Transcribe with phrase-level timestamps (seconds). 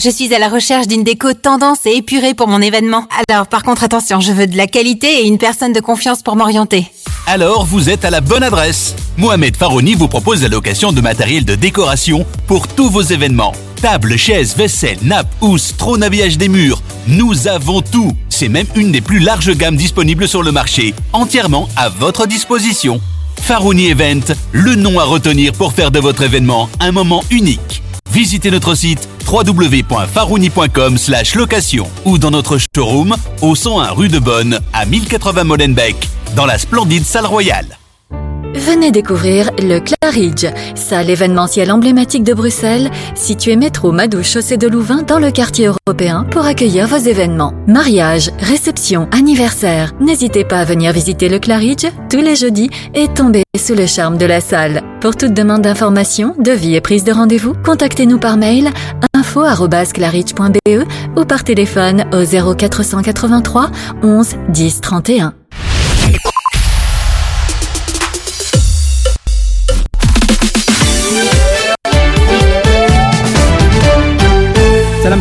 [0.00, 3.08] Je suis à la recherche d'une déco tendance et épurée pour mon événement.
[3.28, 6.36] Alors par contre attention, je veux de la qualité et une personne de confiance pour
[6.36, 6.86] m'orienter.
[7.26, 8.94] Alors vous êtes à la bonne adresse.
[9.16, 13.52] Mohamed Farouni vous propose la location de matériel de décoration pour tous vos événements.
[13.82, 16.80] Tables, chaises, vaisselle, nappes, housses, trône habillage des murs.
[17.08, 18.12] Nous avons tout.
[18.28, 23.00] C'est même une des plus larges gammes disponibles sur le marché, entièrement à votre disposition.
[23.42, 27.82] Farouni Event, le nom à retenir pour faire de votre événement un moment unique.
[28.10, 30.96] Visitez notre site www.farouni.com
[31.34, 35.96] location ou dans notre showroom au 101 rue de Bonne à 1080 Molenbeek
[36.34, 37.78] dans la splendide salle royale.
[38.54, 45.02] Venez découvrir le Claridge, salle événementielle emblématique de Bruxelles, située métro Madou chaussée de Louvain
[45.02, 47.54] dans le quartier européen pour accueillir vos événements.
[47.66, 49.92] Mariage, réception, anniversaire.
[50.00, 54.18] N'hésitez pas à venir visiter le Claridge tous les jeudis et tomber sous le charme
[54.18, 54.82] de la salle.
[55.00, 58.70] Pour toute demande d'information, devis et prise de rendez-vous, contactez-nous par mail
[59.14, 63.70] info@claridge.be ou par téléphone au 0483
[64.02, 65.34] 11 10 31.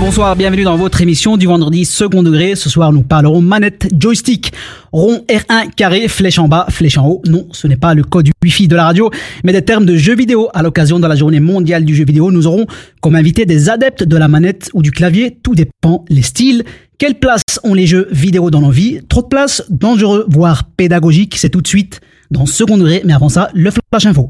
[0.08, 2.56] Bonsoir, bienvenue dans votre émission du vendredi second degré.
[2.56, 4.54] Ce soir, nous parlerons manette joystick.
[4.94, 7.22] Rond R1 carré, flèche en bas, flèche en haut.
[7.28, 9.12] Non, ce n'est pas le code Wi-Fi de la radio,
[9.44, 10.48] mais des termes de jeux vidéo.
[10.54, 12.68] À l'occasion de la journée mondiale du jeu vidéo, nous aurons
[13.02, 15.40] comme invité des adeptes de la manette ou du clavier.
[15.44, 16.64] Tout dépend les styles.
[16.98, 19.02] Quelle place ont les jeux vidéo dans nos vies?
[19.10, 22.00] Trop de place Dangereux, voire pédagogique C'est tout de suite
[22.32, 23.02] dans second degré.
[23.04, 24.30] Mais avant ça, le flash info.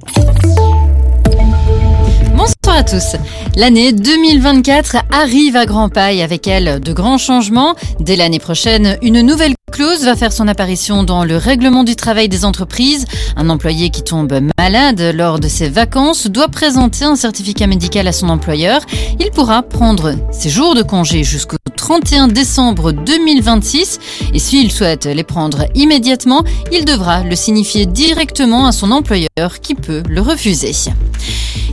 [2.38, 3.16] Bonsoir à tous.
[3.56, 7.74] L'année 2024 arrive à grands pas avec elle de grands changements.
[8.00, 12.30] Dès l'année prochaine, une nouvelle clause va faire son apparition dans le règlement du travail
[12.30, 13.06] des entreprises.
[13.36, 18.14] Un employé qui tombe malade lors de ses vacances doit présenter un certificat médical à
[18.14, 18.82] son employeur.
[19.20, 24.00] Il pourra prendre ses jours de congé jusqu'au 31 décembre 2026
[24.34, 29.76] et s'il souhaite les prendre immédiatement, il devra le signifier directement à son employeur qui
[29.76, 30.72] peut le refuser.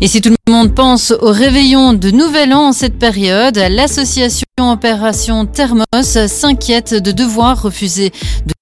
[0.01, 4.45] Et si tout le monde pense au réveillon de Nouvel An en cette période, l'association
[4.59, 5.85] Opération Thermos
[6.27, 7.84] s'inquiète de devoir refuser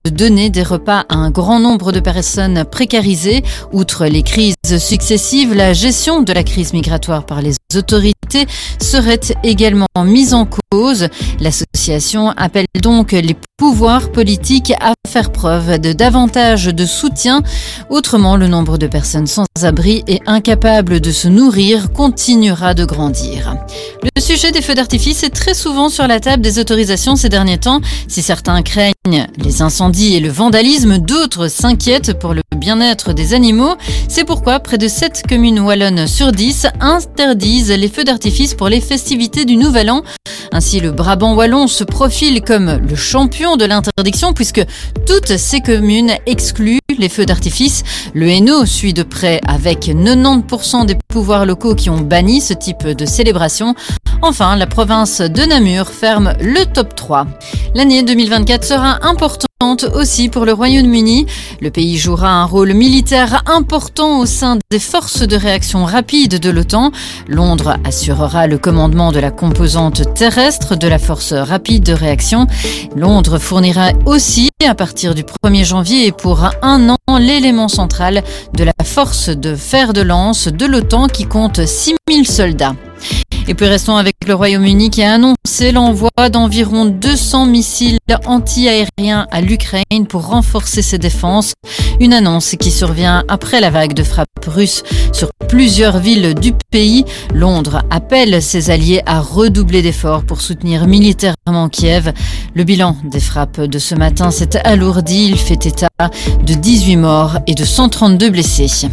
[0.05, 3.43] de donner des repas à un grand nombre de personnes précarisées.
[3.73, 8.47] Outre les crises successives, la gestion de la crise migratoire par les autorités
[8.81, 11.09] serait également mise en cause.
[11.41, 17.43] L'association appelle donc les pouvoirs politiques à faire preuve de davantage de soutien.
[17.91, 23.55] Autrement, le nombre de personnes sans abri et incapables de se nourrir continuera de grandir.
[24.03, 27.59] Le sujet des feux d'artifice est très souvent sur la table des autorisations ces derniers
[27.59, 27.81] temps.
[28.09, 33.77] Si certains craignent les incendies et le vandalisme, d'autres s'inquiètent pour le bien-être des animaux.
[34.09, 38.81] C'est pourquoi près de 7 communes wallonnes sur 10 interdisent les feux d'artifice pour les
[38.81, 40.03] festivités du Nouvel An.
[40.53, 44.63] Ainsi, le Brabant wallon se profile comme le champion de l'interdiction puisque
[45.07, 47.85] toutes ces communes excluent les feux d'artifice.
[48.15, 52.87] Le Hainaut suit de près avec 90% des pouvoirs locaux qui ont banni ce type
[52.87, 53.75] de célébration.
[54.21, 57.27] Enfin, la province de Namur ferme le top 3.
[57.75, 59.49] L'année 2024 sera importante
[59.95, 61.27] aussi pour le Royaume-Uni.
[61.61, 66.51] Le pays jouera un rôle militaire important au sein des forces de réaction rapide de
[66.51, 66.91] l'OTAN.
[67.85, 72.47] Assurera le commandement de la composante terrestre de la force rapide de réaction.
[72.97, 78.23] Londres fournira aussi à partir du 1er janvier et pour un an l'élément central
[78.55, 82.75] de la force de fer de lance de l'OTAN qui compte 6000 soldats.
[83.49, 89.41] Et puis restons avec le Royaume-Uni qui a annoncé l'envoi d'environ 200 missiles anti-aériens à
[89.41, 91.55] l'Ukraine pour renforcer ses défenses.
[92.01, 97.05] Une annonce qui survient après la vague de frappes russes sur plusieurs villes du pays.
[97.35, 102.13] Londres appelle ses alliés à redoubler d'efforts pour soutenir militairement Kiev.
[102.55, 105.29] Le bilan des frappes de ce matin s'est alourdi.
[105.31, 105.89] Il fait état
[106.47, 108.89] de 18 morts et de 132 blessés.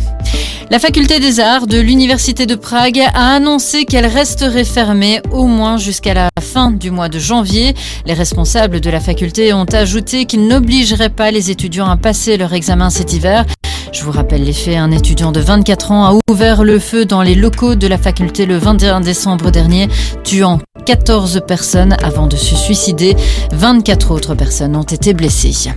[0.71, 5.77] La faculté des arts de l'Université de Prague a annoncé qu'elle resterait fermée au moins
[5.77, 7.74] jusqu'à la fin du mois de janvier.
[8.06, 12.54] Les responsables de la faculté ont ajouté qu'ils n'obligeraient pas les étudiants à passer leur
[12.54, 13.45] examen cet hiver.
[13.91, 17.21] Je vous rappelle les faits, un étudiant de 24 ans a ouvert le feu dans
[17.21, 19.88] les locaux de la faculté le 21 décembre dernier,
[20.24, 23.15] tuant 14 personnes avant de se suicider.
[23.51, 25.71] 24 autres personnes ont été blessées.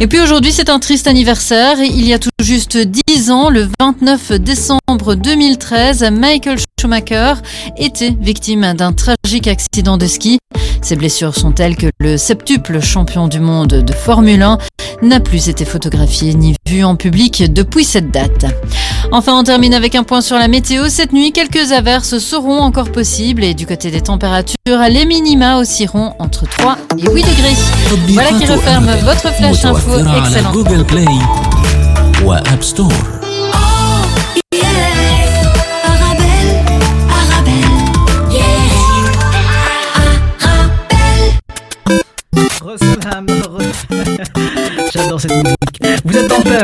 [0.00, 1.78] Et puis aujourd'hui, c'est un triste anniversaire.
[1.82, 7.34] Il y a tout juste 10 ans, le 29 décembre 2013, Michael Schumacher
[7.76, 10.38] était victime d'un tragique accident de ski.
[10.80, 14.56] Ses blessures sont telles que le septuple champion du monde de Formule 1
[15.02, 18.46] n'a plus été photographié ni vu en public depuis cette date.
[19.12, 20.88] Enfin, on termine avec un point sur la météo.
[20.88, 24.56] Cette nuit, quelques averses seront encore possibles et du côté des températures,
[24.88, 27.56] les minima oscilleront entre 3 et 8 degrés.
[28.08, 29.98] Voilà qui referme votre flash info.
[29.98, 30.52] Excellent.
[42.70, 43.69] ressemble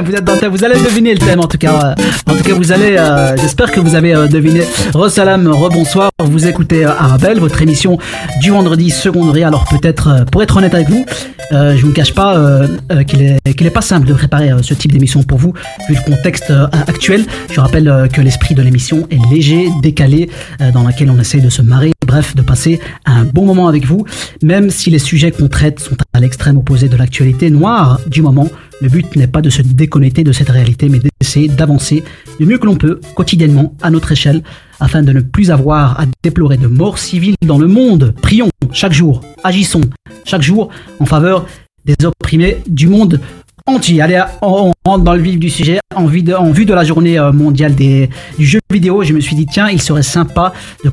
[0.04, 1.94] vous êtes dans le thème, vous allez deviner le thème en tout cas.
[1.98, 4.62] Euh, En tout cas, vous allez, euh, j'espère que vous avez euh, deviné.
[4.92, 6.10] Resalam, rebonsoir.
[6.22, 7.98] Vous écoutez euh, Arabelle, votre émission
[8.40, 9.44] du vendredi seconderie.
[9.44, 11.06] Alors peut-être, euh, pour être honnête avec vous,
[11.52, 14.12] euh, je ne vous cache pas euh, euh, qu'il est, qu'il est pas simple de
[14.14, 15.54] préparer euh, ce type d'émission pour vous,
[15.88, 17.24] vu le contexte euh, actuel.
[17.50, 20.28] Je rappelle euh, que l'esprit de l'émission est léger, décalé,
[20.60, 23.86] euh, dans laquelle on essaye de se marrer, bref, de passer un bon moment avec
[23.86, 24.04] vous,
[24.42, 28.48] même si les sujets qu'on traite sont à l'extrême opposé de l'actualité noire du moment.
[28.82, 32.04] Le but n'est pas de se déconnecter de cette réalité, mais d'essayer d'avancer
[32.38, 34.42] du mieux que l'on peut, quotidiennement, à notre échelle,
[34.80, 38.14] afin de ne plus avoir à déplorer de morts civiles dans le monde.
[38.20, 39.80] Prions chaque jour, agissons
[40.24, 40.68] chaque jour
[41.00, 41.46] en faveur
[41.84, 43.20] des opprimés du monde
[43.66, 44.02] entier.
[44.02, 45.78] Allez, on, rentre dans le vif du sujet.
[45.94, 49.14] En vue de, en vue de la journée euh, mondiale des, du jeu vidéo, je
[49.14, 50.52] me suis dit, tiens, il serait sympa
[50.84, 50.90] de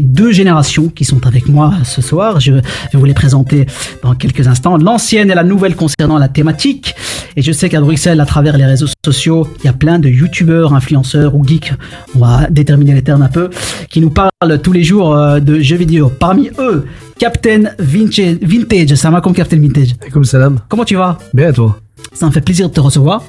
[0.00, 2.40] deux générations qui sont avec moi ce soir.
[2.40, 2.62] Je vais
[2.92, 3.66] vous les présenter
[4.02, 4.76] dans quelques instants.
[4.76, 6.94] L'ancienne et la nouvelle concernant la thématique.
[7.36, 10.08] Et je sais qu'à Bruxelles, à travers les réseaux sociaux, il y a plein de
[10.08, 11.72] youtubeurs, influenceurs ou geeks,
[12.14, 13.50] on va déterminer les termes un peu,
[13.90, 14.30] qui nous parlent
[14.62, 16.10] tous les jours euh, de jeux vidéo.
[16.18, 16.86] Parmi eux,
[17.18, 19.94] Captain Vintage, Vintage, ça m'a comme Captain Vintage?
[20.12, 20.60] Comme salam.
[20.68, 21.18] Comment tu vas?
[21.32, 21.78] Bien toi?
[22.12, 23.24] Ça me fait plaisir de te recevoir.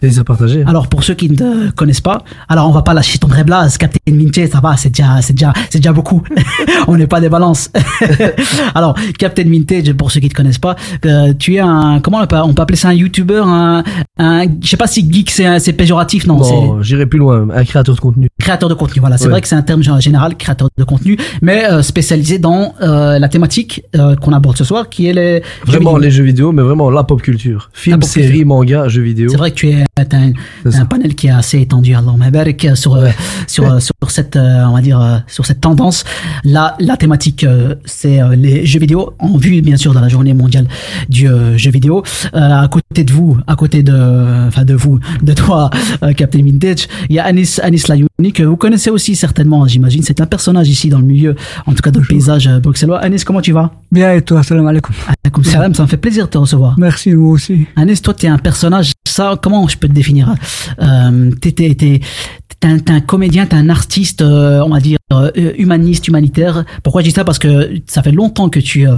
[0.00, 0.62] Plaisir partagé.
[0.66, 3.44] Alors pour ceux qui ne te connaissent pas, alors on va pas lâcher ton vrai
[3.44, 6.22] blaze, Captain Vintage, ça va, c'est déjà, c'est déjà, c'est déjà beaucoup.
[6.88, 7.70] on n'est pas des balances.
[8.74, 12.26] alors Captain Vintage, pour ceux qui te connaissent pas, euh, tu es un, comment on
[12.26, 13.82] peut, on peut appeler ça un YouTuber, un,
[14.18, 17.48] un, je sais pas si geek c'est, c'est péjoratif, non, Bon, j'irai plus loin.
[17.54, 18.28] Un créateur de contenu.
[18.38, 19.00] créateur de contenu.
[19.00, 19.30] Voilà, c'est Ouais.
[19.30, 23.18] vrai que c'est un terme gé- général, créateur de contenu, mais euh, spécialisé dans euh,
[23.18, 23.82] la thématique
[24.20, 27.20] qu'on aborde ce soir, qui est les Vraiment les jeux vidéo, mais vraiment la pop
[27.22, 27.70] culture.
[27.72, 29.28] Film, série, manga, jeux vidéo.
[29.30, 30.32] C'est vrai que tu es un,
[30.64, 33.08] un panel qui est assez étendu, Allah Mabarak, sur euh,
[33.46, 36.04] sur euh, sur cette euh, on va dire euh, sur cette tendance.
[36.44, 40.08] La la thématique euh, c'est euh, les jeux vidéo en vue bien sûr de la
[40.08, 40.66] journée mondiale
[41.08, 42.02] du euh, jeu vidéo.
[42.34, 45.70] Euh, à côté de vous, à côté de enfin de vous, de toi
[46.02, 50.02] euh, Captain Vintage, il y a Anis Anis Layouni que vous connaissez aussi certainement, j'imagine.
[50.02, 52.98] C'est un personnage ici dans le milieu, en tout cas dans le paysage euh, bruxellois.
[52.98, 53.72] Anis, comment tu vas?
[53.90, 54.94] Bien et toi, salam alaikum.
[55.24, 56.74] Alaikum salam, ça me fait plaisir de te recevoir.
[56.78, 57.66] Merci, vous aussi.
[57.76, 60.34] Anis, toi, t'es un personnage, ça, comment je peux te définir
[60.80, 62.00] euh, T'es t'es
[62.66, 66.64] un, un comédien, t'es un artiste, euh, on va dire, euh, humaniste, humanitaire.
[66.82, 67.24] Pourquoi je dis ça?
[67.24, 68.96] Parce que ça fait longtemps que tu, euh,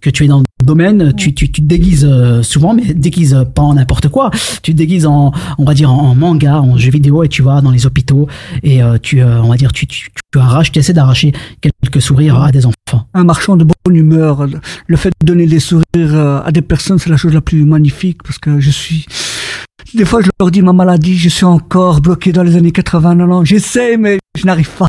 [0.00, 2.08] que tu es dans le domaine, tu, tu, tu te déguises
[2.42, 4.30] souvent, mais déguises pas en n'importe quoi.
[4.62, 7.42] Tu te déguises en, on va dire, en, en manga, en jeux vidéo, et tu
[7.42, 8.28] vas dans les hôpitaux,
[8.62, 12.52] et tu, on va dire, tu, tu, tu arraches, tu essaies d'arracher quelques sourires à
[12.52, 13.06] des enfants.
[13.14, 14.46] Un marchand de bonne humeur.
[14.86, 18.22] Le fait de donner des sourires à des personnes, c'est la chose la plus magnifique
[18.22, 19.06] parce que je suis.
[19.94, 23.16] Des fois, je leur dis ma maladie, je suis encore bloqué dans les années 80,
[23.18, 23.48] 90.
[23.48, 24.88] J'essaie, mais je n'arrive pas.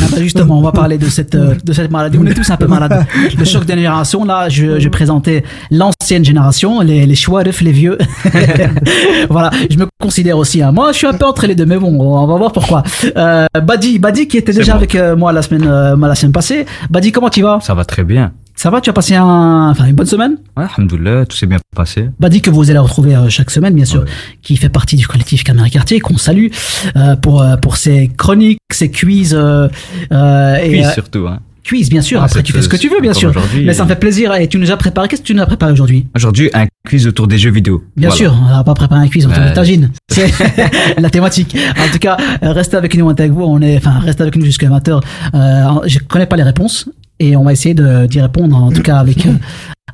[0.00, 2.18] Ah bah justement, on va parler de cette euh, de cette maladie.
[2.20, 3.06] On est tous un peu malades.
[3.38, 4.24] Le choc des générations.
[4.24, 7.98] Là, je, je présentais l'ancienne génération, les les chouarefs, les vieux.
[9.30, 10.62] voilà, je me considère aussi.
[10.62, 10.72] Hein.
[10.72, 12.82] Moi, je suis un peu entre les deux, mais bon, on va voir pourquoi.
[13.16, 16.66] Euh, Badi, Badi qui était déjà avec euh, moi la semaine euh, la semaine passée.
[16.90, 17.58] Badi, comment tu vas?
[17.60, 18.32] Ça va très bien.
[18.60, 20.36] Ça va Tu as passé un, enfin une bonne semaine?
[20.56, 22.08] Ouais, alhamdoulilah, tout s'est bien passé.
[22.18, 24.06] Badi que vous allez retrouver euh, chaque semaine, bien sûr, Ouais.
[24.42, 26.48] qui fait partie du collectif Caméra Quartier, qu'on salue
[26.96, 29.68] euh, pour euh, pour ses chroniques, ses quiz euh,
[30.10, 31.38] euh, et euh, surtout, hein.
[31.64, 32.20] quiz, bien sûr.
[32.20, 33.32] Ah, Après, tu fais ce que tu veux, bien sûr.
[33.64, 34.34] Mais ça me euh, fait plaisir.
[34.34, 35.06] Et tu nous as préparé.
[35.06, 36.08] Qu'est-ce que tu nous as préparé aujourd'hui?
[36.16, 37.84] Aujourd'hui, un quiz autour des jeux vidéo.
[37.96, 38.16] Bien Voilà.
[38.16, 39.50] sûr, on va pas préparer un quiz autour Ouais.
[39.50, 39.92] de tagine.
[40.10, 40.32] C'est
[40.98, 41.56] la thématique.
[41.78, 43.44] En tout cas, euh, restez avec nous, on est avec vous.
[43.44, 45.00] On est, enfin, restez avec nous jusqu'à 20h.
[45.34, 46.88] Euh, je connais pas les réponses
[47.20, 48.56] et on va essayer d'y répondre.
[48.56, 49.32] En tout cas, avec euh,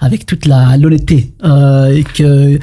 [0.00, 2.59] avec toute la l'honnêteté euh, que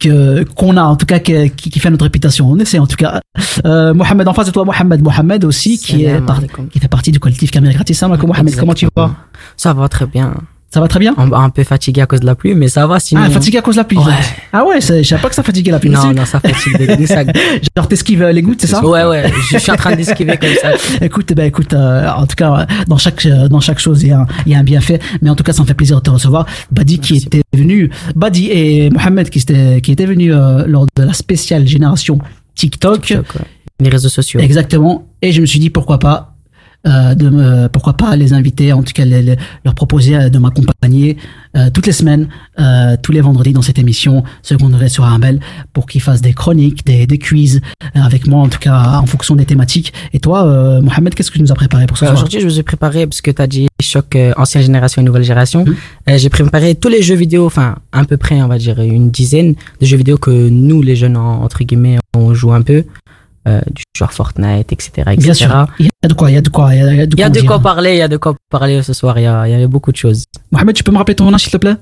[0.00, 2.50] que qu'on a en tout cas qui, qui fait notre réputation.
[2.50, 3.20] On essaie en tout cas.
[3.64, 6.40] Euh, Mohamed en face de toi, Mohamed Mohamed aussi qui est par-
[6.70, 8.02] qui fait partie du collectif Caméra Gratis.
[8.02, 9.14] Mohamed, comment tu vas?
[9.56, 10.34] Ça va très bien.
[10.72, 12.98] Ça va très bien Un, peu fatigué à cause de la pluie, mais ça va
[12.98, 13.20] sinon.
[13.22, 13.98] Ah, fatigué à cause de la pluie.
[13.98, 14.14] Ouais.
[14.54, 15.90] Ah ouais, je savais pas que ça fatiguait la pluie.
[15.90, 16.14] Non, aussi.
[16.14, 17.24] non, ça fatigue de nous, ça.
[17.76, 20.70] Genre t'esquives les gouttes, c'est ça Ouais, ouais, je suis en train d'esquiver comme ça.
[21.02, 24.08] Écoute, ben écoute, euh, en tout cas, euh, dans chaque euh, dans chaque chose, il
[24.08, 24.98] y a un, il y a un bienfait.
[25.20, 26.46] Mais en tout cas, ça me fait plaisir de te recevoir.
[26.70, 27.26] Badi qui Merci.
[27.26, 31.66] était venu, Badi et Mohamed qui était qui étaient venus euh, lors de la spéciale
[31.66, 32.18] génération
[32.54, 33.02] TikTok.
[33.02, 33.46] TikTok, ouais.
[33.80, 34.40] Les réseaux sociaux.
[34.40, 35.06] Exactement.
[35.20, 36.31] Et je me suis dit pourquoi pas euh,
[36.84, 40.38] de me, pourquoi pas les inviter, en tout cas les- les- leur proposer euh, de
[40.38, 41.16] m'accompagner
[41.56, 45.38] euh, toutes les semaines, euh, tous les vendredis dans cette émission secondaire sur Arabelle
[45.72, 49.06] pour qu'ils fassent des chroniques, des, des quiz euh, avec moi en tout cas en
[49.06, 49.92] fonction des thématiques.
[50.12, 52.18] Et toi, euh, Mohamed, qu'est-ce que tu nous as préparé pour ce Bah, soir?
[52.18, 55.04] Aujourd'hui, je vous ai préparé, parce que tu as dit choc euh, ancienne génération et
[55.04, 55.64] nouvelle génération.
[56.08, 59.10] Euh, J'ai préparé tous les jeux vidéo, enfin, à peu près, on va dire, une
[59.10, 62.84] dizaine de jeux vidéo que nous, les jeunes, en- entre guillemets, on joue un peu.
[63.48, 64.90] Euh, du genre Fortnite, etc.
[64.98, 65.16] etc.
[65.16, 67.06] Bien sûr, il y a de quoi, il y a de quoi, il y a,
[67.06, 67.44] de Il y a quoi de dire.
[67.44, 69.64] quoi parler, il y a de quoi parler ce soir, il y a, il y
[69.64, 70.26] a beaucoup de choses.
[70.52, 71.74] Mohamed, tu peux me rappeler ton âge s'il te plaît?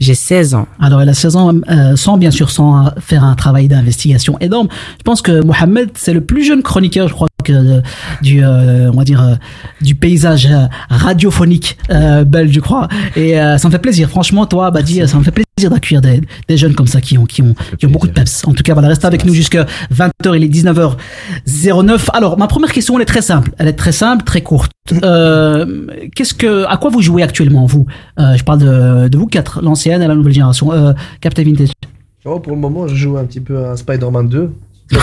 [0.00, 0.66] J'ai 16 ans.
[0.80, 4.66] Alors, elle a 16 ans, euh, sans bien sûr sans faire un travail d'investigation énorme.
[4.98, 7.80] Je pense que Mohamed, c'est le plus jeune chroniqueur, je crois, euh,
[8.22, 9.34] du, euh, on va dire, euh,
[9.80, 10.48] du paysage
[10.90, 12.88] radiophonique euh, belge, je crois.
[13.16, 14.08] Et euh, ça me fait plaisir.
[14.08, 17.24] Franchement, toi, Badi, ça me fait plaisir d'accueillir des, des jeunes comme ça qui ont,
[17.26, 18.46] qui ont, qui ont beaucoup de peps.
[18.46, 22.08] En tout cas, voilà, reste avec nous jusqu'à 20h, il est 19h09.
[22.12, 23.52] Alors, ma première question, elle est très simple.
[23.58, 24.70] Elle est très simple, très courte.
[25.02, 27.86] Euh, qu'est-ce que, à quoi vous jouez actuellement, vous?
[28.18, 30.72] Euh, Je parle de, de vous quatre, l'ancienne et la nouvelle génération.
[30.72, 31.70] Euh, Captain Vintage.
[32.26, 34.52] Oh, pour le moment, je joue un petit peu à Spider-Man 2.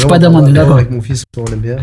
[0.00, 0.76] Spider-Man 2, d'accord.
[0.76, 1.76] Avec mon fils, on l'aime bien.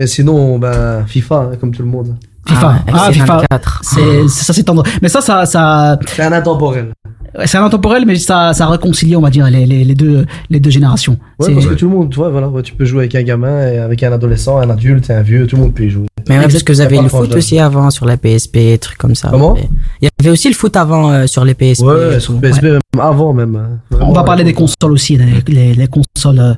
[0.00, 2.16] Et sinon, ben, FIFA, hein, comme tout le monde.
[2.46, 2.82] FIFA.
[2.88, 3.36] Ah, Ah, FIFA.
[3.50, 3.80] 24.
[3.82, 4.82] C'est, ça, c'est tendre.
[5.02, 6.92] Mais ça, ça, ça, C'est un intemporel.
[7.44, 10.60] c'est un intemporel, mais ça, ça réconcilie, on va dire, les, les, les deux, les
[10.60, 11.18] deux générations.
[11.38, 13.22] Ouais, C'est- parce que tout le monde, tu vois, voilà, tu peux jouer avec un
[13.22, 16.06] gamin, et avec un adolescent, un adulte un vieux, tout le monde peut y jouer.
[16.28, 19.14] Mais ouais, parce que vous avez le foot aussi avant sur la PSP, trucs comme
[19.14, 19.28] ça.
[19.30, 19.56] Comment
[20.00, 21.82] Il y avait aussi le foot avant euh, sur les PSP.
[21.84, 22.40] Ouais, sur.
[22.40, 23.56] PSP, même avant même.
[23.56, 23.80] hein.
[24.00, 24.50] On va parler ouais.
[24.50, 26.54] des consoles aussi, les, les, les consoles euh,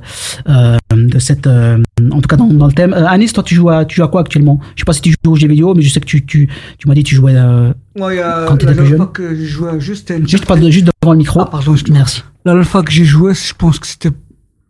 [0.49, 1.77] euh, de cette, euh,
[2.11, 2.93] en tout cas dans, dans le thème.
[2.93, 4.59] Euh, Anis, toi, tu joues à, tu joues à quoi actuellement?
[4.75, 6.49] Je sais pas si tu joues aux jeux vidéo, mais je sais que tu, tu,
[6.77, 7.35] tu m'as dit que tu jouais.
[7.35, 10.27] Euh, Moi, il y a Quand plus dernière jeune fois que je jouais juste une
[10.27, 11.41] juste pas de, juste devant le micro.
[11.41, 11.99] Ah, pardon, excuse-moi.
[11.99, 12.23] Merci.
[12.45, 14.11] La dernière fois que j'ai joué, je pense que c'était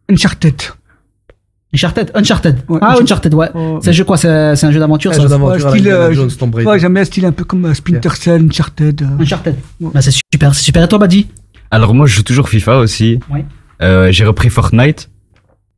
[0.10, 0.56] Uncharted.
[1.74, 2.64] Uncharted, Uncharted.
[2.68, 3.34] Ouais, ah, Uncharted.
[3.34, 3.48] Ouais.
[3.54, 3.80] Oh.
[3.82, 6.54] C'est un jeu quoi C'est un jeu d'aventure, Un jeu d'aventure Ouais, euh, Jones, Tomb
[6.54, 6.70] Raider.
[6.70, 9.02] Ouais, j'aime bien un style un peu comme euh, Splinter Cell, Uncharted.
[9.02, 9.22] euh.
[9.22, 9.56] Uncharted.
[9.80, 9.92] Ouais.
[9.94, 10.84] Bah, c'est super, c'est super.
[10.84, 11.28] Et toi, Badi
[11.72, 13.20] Alors moi, je joue toujours FIFA aussi.
[13.32, 13.46] Ouais.
[13.82, 15.10] Euh, j'ai repris Fortnite.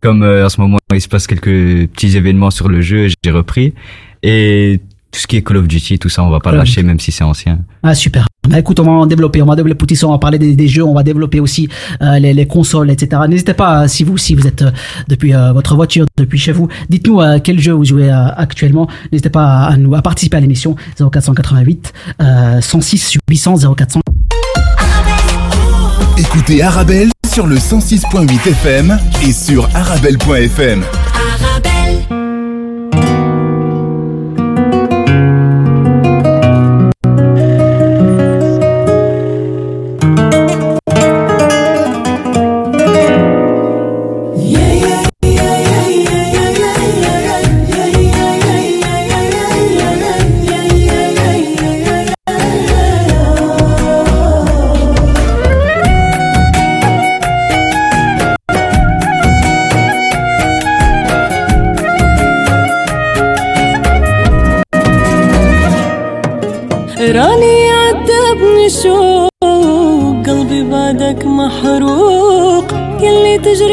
[0.02, 3.32] Comme euh, en ce moment, il se passe quelques petits événements sur le jeu, j'ai
[3.32, 3.74] repris.
[4.22, 4.82] Et
[5.12, 7.12] tout ce qui est Call of Duty, tout ça, on va pas lâcher, même si
[7.12, 7.60] c'est ancien.
[7.84, 8.26] Ah super.
[8.50, 10.68] Bah écoute, on va en développer, on va développer tout on va parler des, des
[10.68, 11.70] jeux, on va développer aussi
[12.02, 13.22] euh, les, les, consoles, etc.
[13.30, 14.72] N'hésitez pas, euh, si vous, si vous êtes euh,
[15.08, 18.90] depuis euh, votre voiture, depuis chez vous, dites-nous euh, quel jeu vous jouez euh, actuellement.
[19.12, 21.94] N'hésitez pas à, nous à participer à l'émission 0488
[22.60, 24.02] 106 800 0400.
[26.18, 30.84] Écoutez Arabelle sur le 106.8 FM et sur arabelle.fm.
[30.84, 31.73] Arabelle.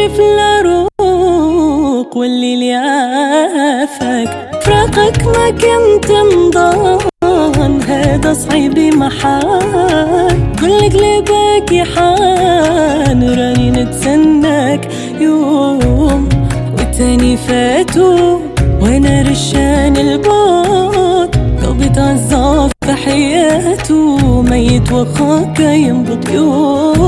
[0.08, 4.30] في العروق والليل يعافك
[4.62, 10.28] فراقك ما كنت مضان هذا صعيبي محال.
[10.60, 14.88] كل قلبك يحان راني نتسناك
[15.20, 16.28] يوم.
[16.78, 18.40] والتاني فاتو
[18.80, 26.99] وأنا رشان البوت قلبي تعزى في حياته ميت وخاك ينبض يوم.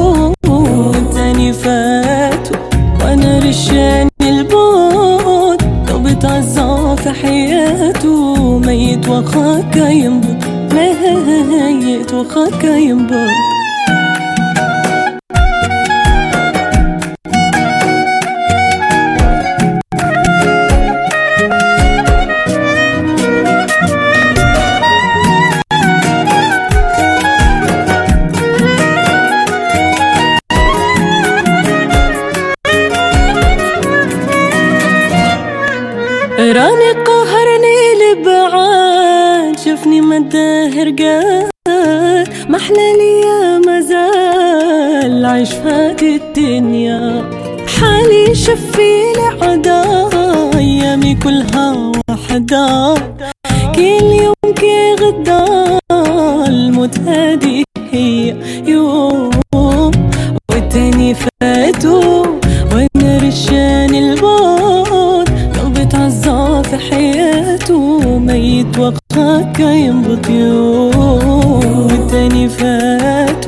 [67.70, 73.44] ميت وخاك ينبض يوم والتاني فات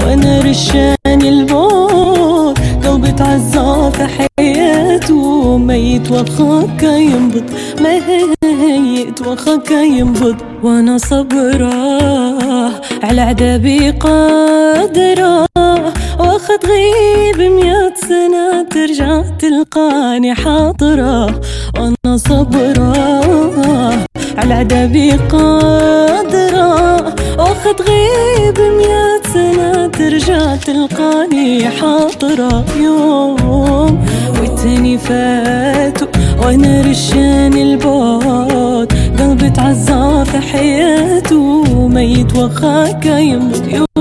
[0.00, 4.06] وأنا رشان البعد قلبي تعزى في
[4.38, 7.44] حياته ميت وخاك ينبض
[7.80, 11.74] ميت وخاك ينبض وأنا صبرة
[13.02, 15.46] على عذابي قادرة.
[16.18, 21.40] واخد غيب مئة سنة ترجع تلقاني حاضرة.
[21.78, 22.85] وأنا صبرة
[24.56, 26.96] على عذابي قادرة
[27.38, 34.06] واخد غيب مئة سنة ترجع تلقاني حاضرة يوم.
[34.40, 35.98] والتاني فات
[36.42, 43.95] وأنا رشان البعد قلبي تعزى في حياته ميت وخاك يموت يوم.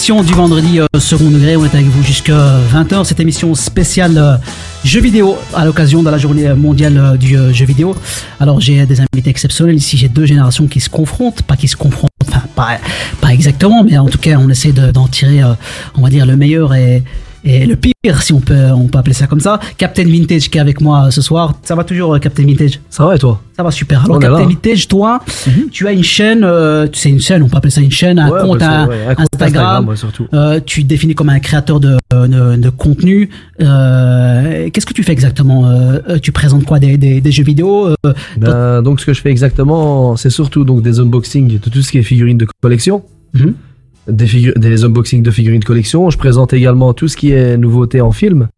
[0.00, 3.04] Émission du vendredi euh, second degré, on est avec vous jusqu'à 20h.
[3.04, 4.36] Cette émission spéciale euh,
[4.82, 7.94] jeux vidéo à l'occasion de la journée mondiale euh, du jeu vidéo.
[8.40, 11.76] Alors j'ai des invités exceptionnels ici, j'ai deux générations qui se confrontent, pas qui se
[11.76, 12.78] confrontent, enfin pas,
[13.30, 15.42] exactement, mais en tout cas on essaie de- d'en tirer,
[15.94, 17.04] on va dire, le meilleur et,
[17.44, 19.58] et le pire, si on peut, on peut appeler ça comme ça.
[19.78, 21.54] Captain Vintage qui est avec moi euh, ce soir.
[21.62, 22.80] Ça va toujours, euh, Captain Vintage?
[22.90, 23.40] Ça va et toi?
[23.56, 24.04] Ça va super.
[24.04, 24.46] Alors, On Captain là.
[24.46, 25.20] Vintage, toi,
[25.70, 28.30] tu as une chaîne, euh, c'est une chaîne, on peut appeler ça une chaîne, un
[28.30, 29.66] Ouais, compte, ça, un- ouais, un compte Instagram.
[29.90, 30.26] Instagram, surtout.
[30.34, 33.28] Euh, tu te définis comme un créateur de, de, de contenu.
[33.60, 35.66] Euh, Qu'est-ce que tu fais exactement?
[35.66, 36.78] Euh, euh, Tu présentes quoi?
[36.78, 40.64] Des, des, des jeux vidéo euh, Ben, donc ce que je fais exactement, c'est surtout
[40.64, 43.02] donc des unboxings de tout ce qui est figurines de collection.
[43.34, 43.54] Mhm.
[44.08, 46.10] Des, des unboxings de figurines de collection.
[46.10, 48.48] Je présente également tout ce qui est nouveauté en film.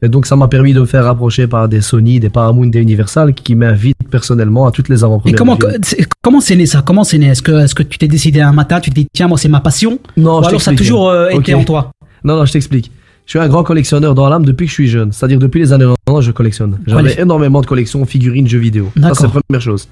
[0.00, 2.78] Et donc ça m'a permis de me faire rapprocher par des Sony, des Paramount, des
[2.80, 5.36] Universal qui m'invitent personnellement à toutes les Et avant-premières.
[5.36, 5.72] comment films.
[5.82, 6.82] c'est- comment c'est né ça?
[6.86, 7.26] Comment c'est né?
[7.26, 9.48] Est-ce que est-ce que tu t'es décidé un matin, tu te dis tiens moi c'est
[9.48, 9.98] ma passion?
[10.16, 11.90] Non, Ou je alors ça a toujours euh, été en toi?
[12.22, 12.92] Non, non, je t'explique.
[13.26, 15.10] Je suis un grand collectionneur dans l'âme depuis que je suis jeune.
[15.12, 16.78] C'est-à-dire depuis les années 90, je collectionne.
[16.86, 18.90] J'avais énormément de collections figurines, jeux vidéo.
[19.02, 19.88] Ça, c'est la première chose.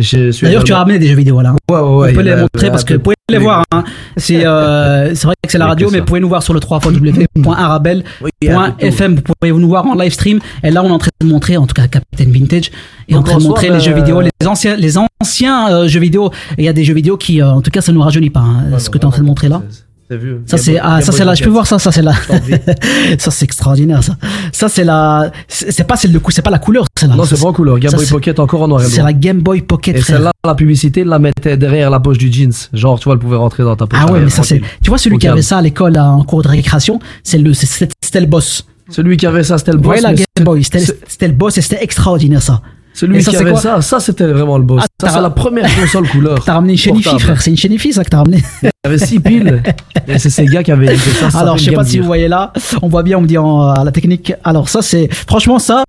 [0.00, 1.50] Je suis D'ailleurs tu as ramené des jeux vidéo là.
[1.50, 1.56] hein.
[1.70, 3.64] Ouais, ouais, ouais, on peut il y les montrer parce que vous pouvez les voir.
[3.72, 3.84] hein.
[4.16, 6.60] C'est euh, c'est vrai que c'est la radio, mais vous pouvez nous voir sur le
[6.60, 6.94] 3 fm
[8.22, 8.86] Oui, il y a un peu de tout.
[8.86, 10.40] FM, vous pouvez nous voir en live stream.
[10.64, 12.70] Et là, on est en train de montrer, en tout cas, Captain Vintage
[13.08, 16.00] est en train de montrer les jeux euh, vidéo, les anciens, les anciens euh, jeux
[16.00, 16.30] vidéo.
[16.58, 18.30] Et il y a des jeux vidéo qui, euh, en tout cas, ça nous rajeunit
[18.30, 18.40] pas.
[18.40, 19.62] hein, ce que tu es en train de montrer là.
[20.10, 20.42] C'est vieux.
[20.46, 22.12] Ça c'est ah ça c'est là je peux voir ça ça c'est là
[23.18, 24.16] ça c'est extraordinaire ça
[24.52, 27.40] ça c'est la c'est c'est pas celle de c'est pas la couleur c'est Non, c'est
[27.40, 27.78] pas couleur.
[27.78, 29.04] Game ça, Boy c'est- Pocket encore en noir et c'est blanc.
[29.04, 32.52] la Game Boy Pocket Et celle-là, la publicité, la mettait derrière la poche du jeans.
[32.72, 34.00] Genre, tu vois, elle pouvait rentrer dans ta poche.
[34.02, 36.42] ah ouais mais ça c'est tu vois celui qui avait ça à l'école en cours
[36.42, 39.94] de récréation c'est le c'est- c'était le boss Celui qui avait ça, c'était le boss.
[39.94, 43.30] ouais la Game Boy c'était c'est- c'était le boss et c'était extraordinaire ça Celui ça,
[43.30, 44.82] qui c'est avait ça, ça c'était vraiment le boss.
[44.84, 46.44] Ah, ça, c'est la première console couleur.
[46.44, 48.98] t'as ramené une chaîne frère c'est une chaîne ça que t'as ramené Il y avait
[48.98, 49.62] six piles.
[50.08, 51.30] Et c'est ces gars qui avaient ça.
[51.30, 53.38] ça alors je sais pas si vous voyez là on voit bien on me dit
[53.38, 55.84] en, à la technique alors ça c'est franchement ça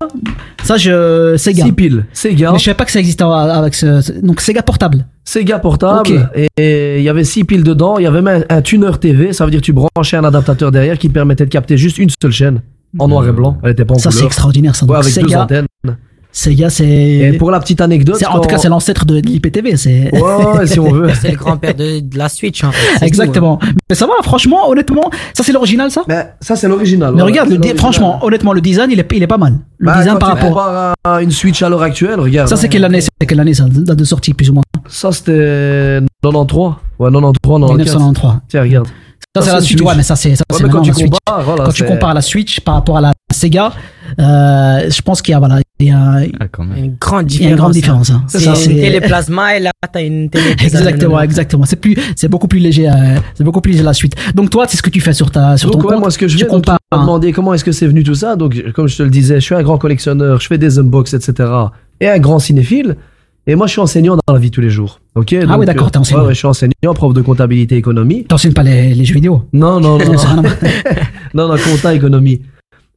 [0.63, 2.05] ça je Sega Six piles.
[2.13, 2.51] Sega.
[2.51, 6.29] mais je savais pas que ça existait avec ce donc Sega portable Sega portable.
[6.57, 7.97] Et il y avait six piles dedans.
[7.99, 9.33] Il y avait même un tuner TV.
[9.33, 12.09] Ça veut dire que tu branchais un adaptateur derrière qui permettait de capter juste une
[12.21, 12.61] seule chaîne.
[12.99, 13.57] En noir et blanc.
[13.63, 14.27] Elle était pas en ça c'est couleur.
[14.27, 15.67] extraordinaire ça Ouais, avec deux antennes.
[16.31, 16.87] Sega, c'est.
[16.87, 18.21] Et pour la petite anecdote.
[18.29, 19.75] En tout cas, c'est l'ancêtre de l'IPTV.
[19.77, 20.09] C'est.
[20.13, 20.21] Ouais,
[20.57, 21.09] ouais, si on veut.
[21.21, 22.77] C'est le grand-père de, de la Switch, en fait.
[22.93, 23.59] c'est tout, Exactement.
[23.89, 26.03] Mais ça va, franchement, honnêtement, ça c'est l'original, ça.
[26.07, 27.11] Mais ça, c'est l'original.
[27.13, 29.59] Mais voilà, regarde, le franchement, honnêtement, le design, il est, il est pas mal.
[29.77, 30.93] Le Bah, design quand par tu rapport.
[31.03, 32.47] à une Switch à l'heure actuelle, regarde.
[32.47, 35.11] Ça, c'est quelle année C'est quelle année ça Date de sortie, plus ou moins Ça,
[35.11, 36.65] c'était 93.
[36.99, 37.69] Ouais, 93, 94.
[37.77, 38.31] 1993.
[38.47, 38.87] Tiens, regarde.
[39.33, 39.81] Ça, c'est la Switch.
[39.81, 41.09] ouais, mais ça, c'est ça, Ouais, quand tu la Switch.
[41.09, 43.71] compares, voilà, quand tu compares la Switch par rapport à la Sega,
[44.19, 46.45] euh, je pense qu'il y a, voilà, il y a, Ah.
[46.75, 47.47] Une grande il y différence.
[47.47, 48.09] a une grande différence.
[48.09, 48.23] hein.
[48.27, 50.51] C'est Ça, une télé plasma et là, t'as une télé.
[50.61, 51.63] Exactement, exactement.
[51.65, 52.93] C'est plus, c'est beaucoup plus léger, euh,
[53.35, 54.15] c'est beaucoup plus léger la suite.
[54.35, 56.01] Donc toi, c'est ce que tu fais sur ta, sur Donc, ton ouais, compte.
[56.01, 56.79] moi, ce que je tu donc, compares.
[56.91, 58.35] m'as demandé comment est-ce que c'est venu tout ça.
[58.35, 61.13] Donc, comme je te le disais, je suis un grand collectionneur, je fais des unbox,
[61.13, 61.49] etc.
[62.01, 62.97] Et un grand cinéphile.
[63.47, 64.99] Et moi, je suis enseignant dans la vie tous les jours.
[65.15, 66.21] Ok Ah oui, d'accord, t'es enseignant.
[66.21, 68.23] Ouais, ouais, je suis enseignant, prof de comptabilité économie.
[68.23, 69.43] T'enseignes pas les, les jeux vidéo.
[69.51, 70.05] Non, non, non.
[70.35, 70.43] Non.
[71.33, 72.41] non, non, compta économie.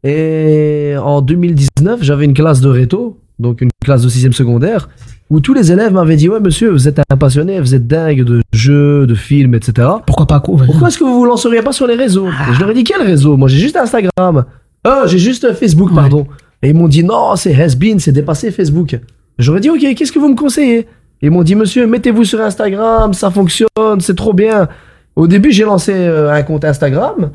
[0.05, 4.88] Et en 2019, j'avais une classe de réto, donc une classe de sixième secondaire,
[5.31, 8.22] où tous les élèves m'avaient dit Ouais, monsieur, vous êtes un passionné, vous êtes dingue
[8.22, 9.88] de jeux, de films, etc.
[10.07, 12.29] Pourquoi pas Pourquoi est-ce que vous vous lanceriez pas sur les réseaux?
[12.31, 12.50] Ah.
[12.50, 13.37] Et Je leur ai dit quel réseau?
[13.37, 14.44] Moi j'ai juste Instagram.
[14.85, 16.27] Ah, j'ai juste Facebook, pardon.
[16.62, 19.00] Et ils m'ont dit non, c'est has-been, c'est dépassé Facebook.
[19.38, 20.87] J'aurais dit ok, qu'est-ce que vous me conseillez?
[21.25, 24.69] Ils m'ont dit monsieur, mettez-vous sur Instagram, ça fonctionne, c'est trop bien.
[25.17, 27.31] Au début, j'ai lancé euh, un compte Instagram.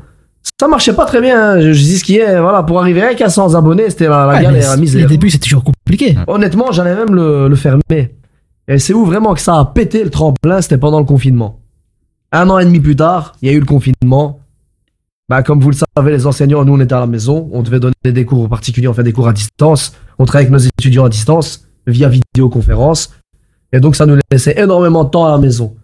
[0.60, 1.54] Ça marchait pas très bien.
[1.54, 1.60] hein.
[1.60, 2.40] Je, je dis ce qui est.
[2.40, 5.00] Voilà, pour arriver à 100 abonnés, c'était la, la Ouais, galère, la misère.
[5.02, 6.16] Les débuts, c'est toujours compliqué.
[6.28, 8.14] Honnêtement, j'allais même le, le fermer.
[8.68, 11.58] Et c'est où vraiment que ça a pété le tremplin, c'était pendant le confinement.
[12.30, 14.38] Un an et demi plus tard, il y a eu le confinement.
[15.28, 17.48] Bah, comme vous le savez, les enseignants, nous, on était à la maison.
[17.52, 19.94] On devait donner des cours particuliers, on fait des cours à distance.
[20.20, 23.10] On travaille avec nos étudiants à distance, via vidéoconférence.
[23.72, 25.74] Et donc, ça nous laissait énormément de temps à la maison.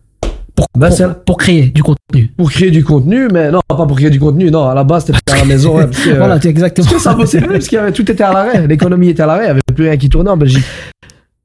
[0.55, 0.88] Pour, Bah,
[1.27, 2.33] pour- créer du contenu.
[2.37, 5.05] pour créer du contenu, mais non, pas pour créer du contenu, non, à la base,
[5.05, 5.77] c'était à la maison.
[5.77, 6.87] ouais, parce que, Voilà, exactement.
[6.88, 8.66] parce que ça bossait plus, parce avait, tout était à l'arrêt.
[8.66, 10.64] L'économie était à l'arrêt, il n'y avait plus rien qui tournait en Belgique.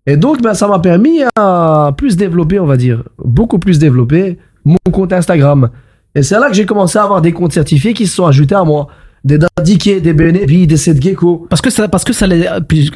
[0.07, 4.39] Et donc, ben, ça m'a permis à plus développer, on va dire, beaucoup plus développer
[4.63, 5.69] mon compte Instagram.
[6.15, 8.55] Et c'est là que j'ai commencé à avoir des comptes certifiés qui se sont ajoutés
[8.55, 8.87] à moi.
[9.23, 11.45] Des Dadiké, des Benevi, des Setgecko.
[11.49, 12.47] Parce que ça, parce que ça les,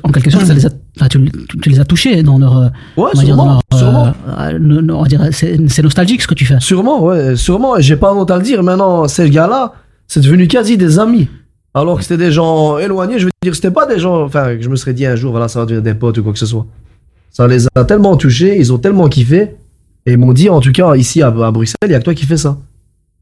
[0.03, 1.19] en quelque sorte, ça les a, enfin, tu,
[1.67, 6.23] les as touchés dans leur, euh, Ouais, on va dire, dans leur, euh, c'est nostalgique
[6.23, 6.59] ce que tu fais.
[6.59, 7.77] Sûrement, ouais, sûrement.
[7.77, 8.63] Et j'ai pas honte à le dire.
[8.63, 9.73] Maintenant, ces gars-là,
[10.07, 11.29] c'est devenu quasi des amis.
[11.75, 13.19] Alors que c'était des gens éloignés.
[13.19, 15.31] Je veux dire, c'était pas des gens, enfin, que je me serais dit un jour,
[15.31, 16.65] voilà, ça va devenir des potes ou quoi que ce soit.
[17.29, 19.55] Ça les a tellement touchés, ils ont tellement kiffé.
[20.07, 22.03] Et ils m'ont dit, en tout cas, ici à, à Bruxelles, il y a que
[22.05, 22.57] toi qui fais ça.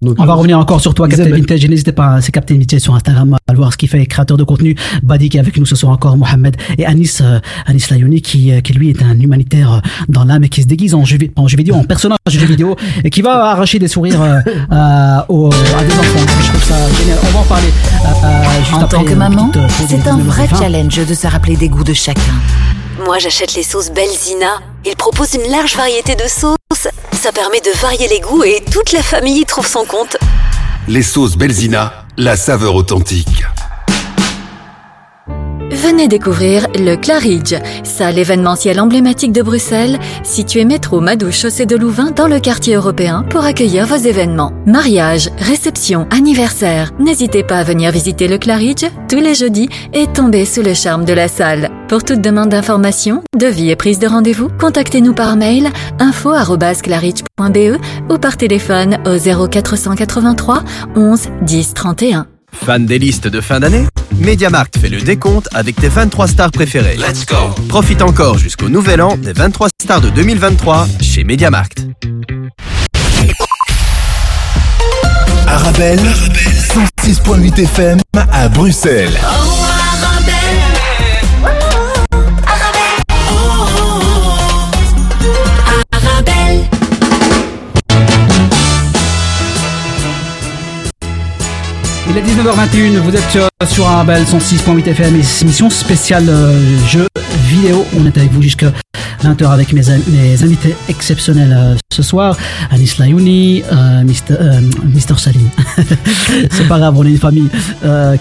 [0.03, 1.29] Donc, On va revenir encore sur toi, Captain.
[1.29, 1.65] Vintage.
[1.67, 4.75] N'hésitez pas, c'est Captain Vintage sur Instagram, à voir ce qu'il fait, créateur de contenu.
[5.01, 8.51] Badi qui est avec nous ce soir encore, Mohamed et Anis, euh, Anis Layouni qui,
[8.51, 11.17] euh, qui lui est un humanitaire euh, dans l'âme et qui se déguise en jeu,
[11.17, 14.21] vi- en jeu vidéo, en personnage de jeu vidéo et qui va arracher des sourires
[14.21, 14.39] euh,
[14.71, 16.25] euh, aux- à des enfants.
[16.41, 17.17] Je trouve ça génial.
[17.23, 18.97] On va en parler euh, euh, juste En après.
[18.97, 22.21] tant que maman, euh, c'est un vrai challenge de se rappeler des goûts de chacun.
[23.05, 24.59] Moi, j'achète les sauces Belzina.
[24.85, 26.87] Ils proposent une large variété de sauces.
[27.13, 30.17] Ça permet de varier les goûts et toute la famille y trouve son compte.
[30.89, 33.45] Les sauces Belzina, la saveur authentique.
[35.73, 42.11] Venez découvrir le Claridge, salle événementielle emblématique de Bruxelles, située métro Madouche chaussée de Louvain
[42.11, 44.53] dans le quartier européen pour accueillir vos événements.
[44.67, 46.91] Mariage, réception, anniversaire.
[46.99, 51.05] N'hésitez pas à venir visiter le Claridge tous les jeudis et tomber sous le charme
[51.05, 51.71] de la salle.
[51.87, 57.81] Pour toute demande d'information, devis et prise de rendez-vous, contactez-nous par mail info@claridge.be
[58.11, 60.63] ou par téléphone au 0483
[60.95, 62.27] 11 10 31.
[62.51, 63.87] Fan des listes de fin d'année?
[64.23, 66.95] MediaMarkt fait le décompte avec tes 23 stars préférées.
[66.95, 71.85] Let's go Profite encore jusqu'au nouvel an des 23 stars de 2023 chez MediaMarkt.
[75.45, 77.99] Arabelle, 106.8 FM
[78.31, 79.19] à Bruxelles.
[92.15, 97.07] Il est 19h21, vous êtes sur, sur Arabelle 106.8 FM, émission spéciale euh, jeux
[97.53, 97.85] vidéo.
[97.95, 98.73] On est avec vous jusqu'à
[99.23, 102.35] 20h avec mes, invités exceptionnels euh, ce soir.
[102.71, 105.17] Anis Layouni, euh, Mr, euh, Mr.
[105.17, 105.47] Salim.
[106.51, 107.49] C'est pas grave, on est une famille.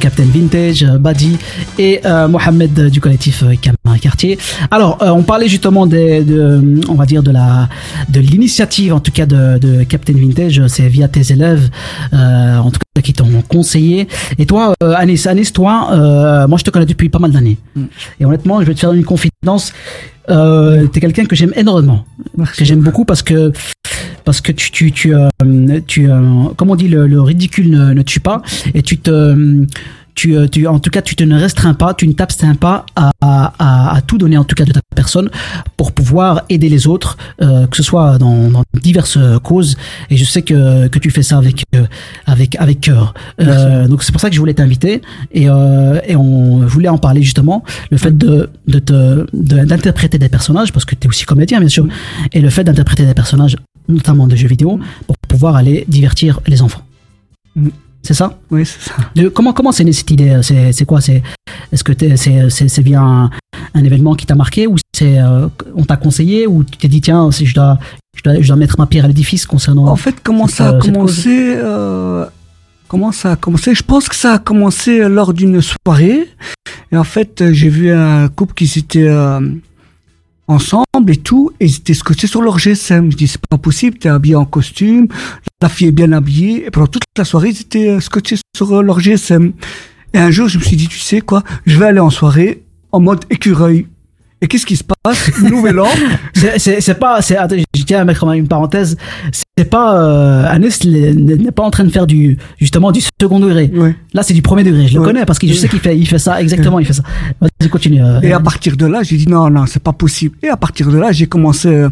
[0.00, 1.38] Captain Vintage, Badi
[1.78, 4.38] et Mohamed du collectif Camin Quartier.
[4.70, 7.68] Alors, on parlait justement des, de, on va dire de la,
[8.08, 10.66] de l'initiative, en tout cas de, de Captain Vintage.
[10.68, 11.70] C'est via tes élèves,
[12.12, 14.08] en tout cas qui t'ont conseillé.
[14.38, 17.58] Et toi, Anis, Anis, toi, moi je te connais depuis pas mal d'années.
[18.20, 19.72] Et honnêtement, je vais te faire une confidence.
[20.30, 22.04] Euh, t'es quelqu'un que j'aime énormément,
[22.56, 23.52] que j'aime beaucoup parce que
[24.24, 25.28] parce que tu tu tu euh,
[25.86, 28.40] tu euh, comme on dit le, le ridicule ne, ne tue pas
[28.72, 29.36] et tu te
[30.14, 32.86] tu, euh, tu, en tout cas, tu te ne restreins pas, tu ne t'abstiens pas
[32.96, 35.30] à, à, à tout donner, en tout cas, de ta personne,
[35.76, 39.76] pour pouvoir aider les autres, euh, que ce soit dans, dans diverses causes.
[40.10, 41.84] Et je sais que, que tu fais ça avec, euh,
[42.26, 43.14] avec, avec cœur.
[43.40, 46.98] Euh, donc c'est pour ça que je voulais t'inviter et, euh, et on voulait en
[46.98, 47.64] parler justement.
[47.90, 51.58] Le fait de, de te, de- d'interpréter des personnages, parce que tu es aussi comédien,
[51.60, 51.86] bien sûr,
[52.32, 53.56] et le fait d'interpréter des personnages,
[53.88, 56.82] notamment de jeux vidéo, pour pouvoir aller divertir les enfants.
[58.02, 58.38] C'est ça?
[58.50, 58.94] Oui, c'est ça.
[59.14, 60.40] De, comment comment c'est né cette idée?
[60.42, 61.00] C'est c'est quoi?
[61.00, 61.22] C'est
[61.72, 63.30] est-ce que t'es- c'est c'est c'est via un,
[63.74, 67.00] un événement qui t'a marqué ou c'est euh, on t'a conseillé ou tu t'es dit
[67.00, 67.78] tiens si je dois
[68.16, 70.68] je dois, je dois mettre ma pierre à l'édifice concernant En fait, comment cette, ça
[70.68, 72.26] a euh, commencé euh,
[72.88, 73.74] Comment ça a commencé?
[73.74, 76.28] Je pense que ça a commencé lors d'une soirée.
[76.90, 79.40] Et en fait, j'ai vu un couple qui s'était euh,
[80.48, 83.10] ensemble et tout, et ils étaient scotchés sur leur GSM.
[83.12, 85.08] Je dis, c'est pas possible, t'es habillé en costume,
[85.60, 88.72] la fille est bien habillée, et pendant toute la soirée, ils étaient euh, scotchés sur
[88.72, 89.52] euh, leur GSM.
[90.14, 92.62] Et un jour, je me suis dit, tu sais quoi, je vais aller en soirée
[92.90, 93.86] en mode écureuil.
[94.42, 95.30] Et qu'est-ce qui se passe?
[95.42, 95.86] Nouvel an.
[96.34, 98.96] C'est- pas, c'est, attends, je tiens à mettre une parenthèse.
[99.56, 103.70] c'est pas euh, Anis n'est pas en train de faire du justement du second degré.
[104.12, 104.88] Là, c'est du premier degré.
[104.88, 106.80] Je le connais parce que je sais qu'il fait il fait ça exactement.
[106.80, 107.04] Il fait ça.
[107.68, 108.02] Continue.
[108.02, 110.36] euh, Et à partir de là, j'ai dit non, non, c'est pas possible.
[110.42, 111.88] Et à partir de là, j'ai commencé euh,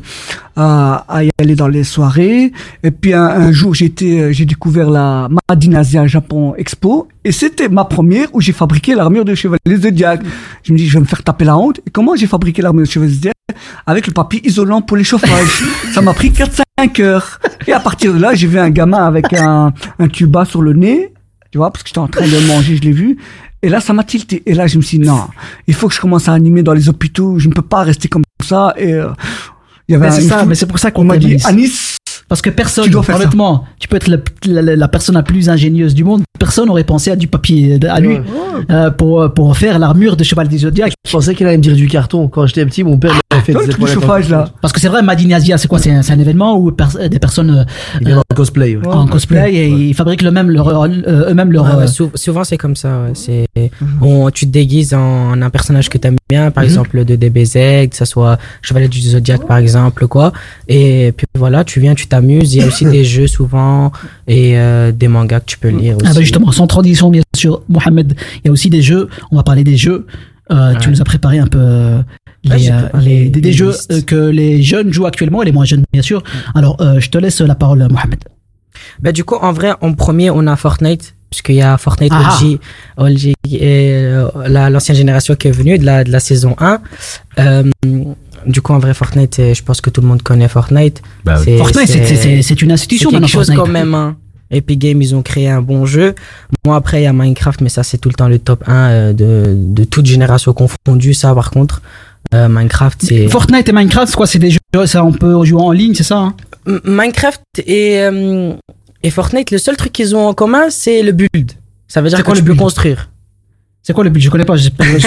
[0.56, 2.52] à, à y aller dans les soirées.
[2.82, 7.08] Et puis un, un jour, j'étais, euh, j'ai découvert la Madine Asia Japon Expo.
[7.24, 10.20] Et c'était ma première où j'ai fabriqué l'armure de chevalier Zodiac.
[10.64, 11.80] Je me dis, je vais me faire taper la honte.
[11.86, 13.34] Et comment j'ai fabriqué l'armure de chevalier Zodiac?
[13.86, 15.62] Avec le papier isolant pour les chauffages.
[15.92, 17.40] Ça m'a pris 4-5 heures.
[17.66, 20.72] Et à partir de là, j'ai vu un gamin avec un, un tuba sur le
[20.72, 21.12] nez.
[21.50, 23.18] Tu vois, parce que j'étais en train de manger, je l'ai vu.
[23.62, 24.42] Et là, ça m'a tilté.
[24.46, 25.24] Et là, je me suis dit, non,
[25.66, 27.38] il faut que je commence à animer dans les hôpitaux.
[27.38, 28.72] Je ne peux pas rester comme ça.
[28.78, 29.08] Et euh,
[29.88, 31.36] il y avait Mais un- c'est ça, mais c'est pour ça qu'on on m'a dit,
[31.44, 31.96] Anis.
[32.28, 33.22] Parce que personne, Tu dois faire ça.
[33.22, 34.06] honnêtement, tu peux être
[34.46, 36.22] la, la- personne la plus ingénieuse du monde.
[36.38, 38.22] Personne n'aurait pensé à du papier à lui Ouais.
[38.70, 40.92] euh, pour pour faire l'armure de cheval des zodiacs.
[41.04, 42.28] Je pensais qu'il allait me dire du carton.
[42.28, 44.48] Quand j'étais petit, mon père fait toi, des le truc de épaulettes en chauffage, là.
[44.60, 47.08] Parce que c'est vrai, Madine Asia, c'est quoi C'est un, c'est un événement où pers-
[47.08, 47.64] des personnes euh,
[48.00, 48.76] Il vient en cosplay.
[48.76, 48.86] ouais.
[48.86, 50.88] en cosplay et ils fabriquent le même leur, euh,
[51.30, 51.64] eux-mêmes leur.
[51.64, 53.02] Ouais, ouais, euh, sou- souvent c'est comme ça.
[53.04, 53.10] ouais.
[53.14, 53.46] C'est
[54.00, 56.68] on, tu te déguises en un personnage que t'aimes bien, par Mhm.
[56.70, 60.32] exemple de DBZ, que ça soit Chevalier du Zodiac par exemple, quoi.
[60.68, 62.54] Et puis voilà, tu viens, tu t'amuses.
[62.54, 63.92] Il y a aussi des jeux souvent
[64.28, 66.06] et euh, des mangas que tu peux lire aussi.
[66.08, 69.36] Ah bah justement, sans transition, bien sûr, Mohamed, il y a aussi des jeux, on
[69.36, 70.06] va parler des jeux.
[70.52, 70.94] Euh, Tu Ouais.
[70.94, 72.00] nous as préparé un peu euh,
[72.44, 75.84] les, euh, les- des, jeux euh, que les jeunes jouent actuellement et les moins jeunes,
[75.92, 76.22] bien sûr.
[76.54, 78.20] Alors, euh, je te laisse la parole, Mohamed.
[79.00, 82.38] Bah, du coup, en vrai, en premier, on a Fortnite, puisqu'il y a Fortnite Ah.
[82.42, 82.58] OG,
[82.96, 86.80] OG et euh, la- l'ancienne génération qui est venue de la, de la saison 1.
[87.38, 87.64] Euh,
[88.46, 91.02] du coup, en vrai, Fortnite, euh, je pense que tout le monde connaît Fortnite.
[91.24, 93.66] Bah Fortnite, c'est- c'est- c'est c'est une institution c'est quelque maintenant, chose Fortnite.
[93.66, 93.94] quand même.
[93.94, 94.16] Hein.
[94.52, 96.14] Epic Games, ils ont créé un bon jeu.
[96.66, 98.72] Moi, après, il y a Minecraft, mais ça, c'est tout le temps le top 1
[98.90, 101.14] euh, de, de toute génération confondue.
[101.14, 101.82] Ça, par contre,
[102.34, 103.28] euh, Minecraft, c'est.
[103.28, 104.26] Fortnite et Minecraft, c'est quoi?
[104.26, 106.34] C'est des jeux, ça, on peut jouer en ligne, c'est ça hein?
[106.84, 108.52] Minecraft et, euh,
[109.02, 111.52] et Fortnite, le seul truc qu'ils ont en commun, c'est le build.
[111.88, 112.62] Ça veut dire C'est que quoi tu le peux build?
[112.62, 113.10] construire.
[113.82, 114.56] C'est quoi le but Je connais pas.
[114.56, 114.98] Je, je,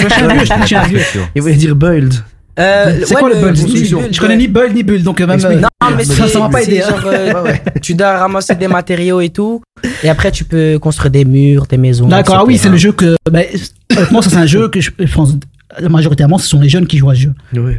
[0.66, 1.00] suis un vieux.
[1.36, 2.14] Il voulait dire build.
[2.60, 3.60] Euh, C'est ouais, quoi le build?
[3.62, 4.02] construction.
[4.12, 5.60] Je connais ni build ni build, donc même Explique.
[5.60, 6.82] Non, mais ça, ça m'a pas aidé.
[6.82, 6.90] hein.
[6.90, 9.62] genre, euh, Tu dois ramasser des matériaux et tout.
[10.04, 12.08] Et après, tu peux construire des murs, des maisons.
[12.08, 13.16] D'accord, ah oui, c'est le jeu que.
[13.32, 13.42] bah,
[13.96, 15.34] honnêtement, ça, c'est un jeu que je, je pense.
[15.90, 17.34] Majoritairement, ce sont les jeunes qui jouent à ce jeu.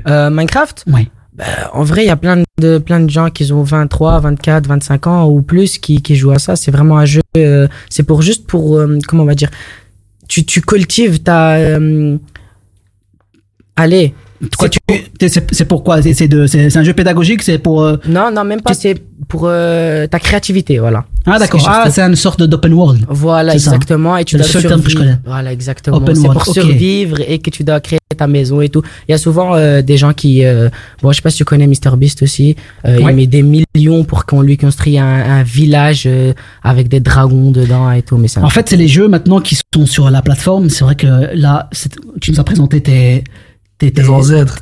[0.09, 1.11] Euh, Minecraft Oui.
[1.35, 4.66] Bah, En vrai, il y a plein de, plein de gens qui ont 23, 24,
[4.68, 6.54] 25 ans ou plus qui, qui jouent à ça.
[6.57, 7.20] C'est vraiment un jeu.
[7.37, 8.76] euh, c'est pour juste pour.
[8.78, 9.50] euh, comment on va dire
[10.28, 11.54] Tu, tu cultives ta.
[11.57, 12.16] euh,
[13.76, 14.14] allez.
[14.59, 14.78] Quoi, tu,
[15.18, 17.83] t'es- c'est c'est pourquoi C'est c'est de- c'est- c'est un jeu pédagogique, c'est pour.
[17.83, 18.74] euh, Non, non, même pas.
[18.74, 18.96] C'est
[19.28, 21.04] pour euh, ta créativité, voilà.
[21.26, 23.07] Ah d'accord, ah c'est une sorte d'open world.
[23.09, 23.57] Voilà, ça.
[23.57, 24.16] exactement.
[24.18, 25.16] Et tu C'est le dois seul terme que je connais.
[25.24, 25.96] Voilà, exactement.
[25.96, 28.83] Open C'est world, pour survivre et que tu dois créer ta maison et tout.
[29.09, 30.68] Il y a souvent euh, des gens qui, euh,
[31.02, 32.54] bon, je sais pas si tu connais MrBeast aussi.
[32.87, 33.12] Euh, Ouais.
[33.12, 35.02] Il met des millions pour qu'on lui construise un,
[35.38, 38.16] un village euh, avec des dragons dedans et tout.
[38.18, 40.68] Mais En fait, c'est les jeux maintenant qui sont sur la plateforme.
[40.70, 43.24] C'est vrai que là, c'est- tu nous as présenté tes.
[43.78, 44.02] Tes, tes,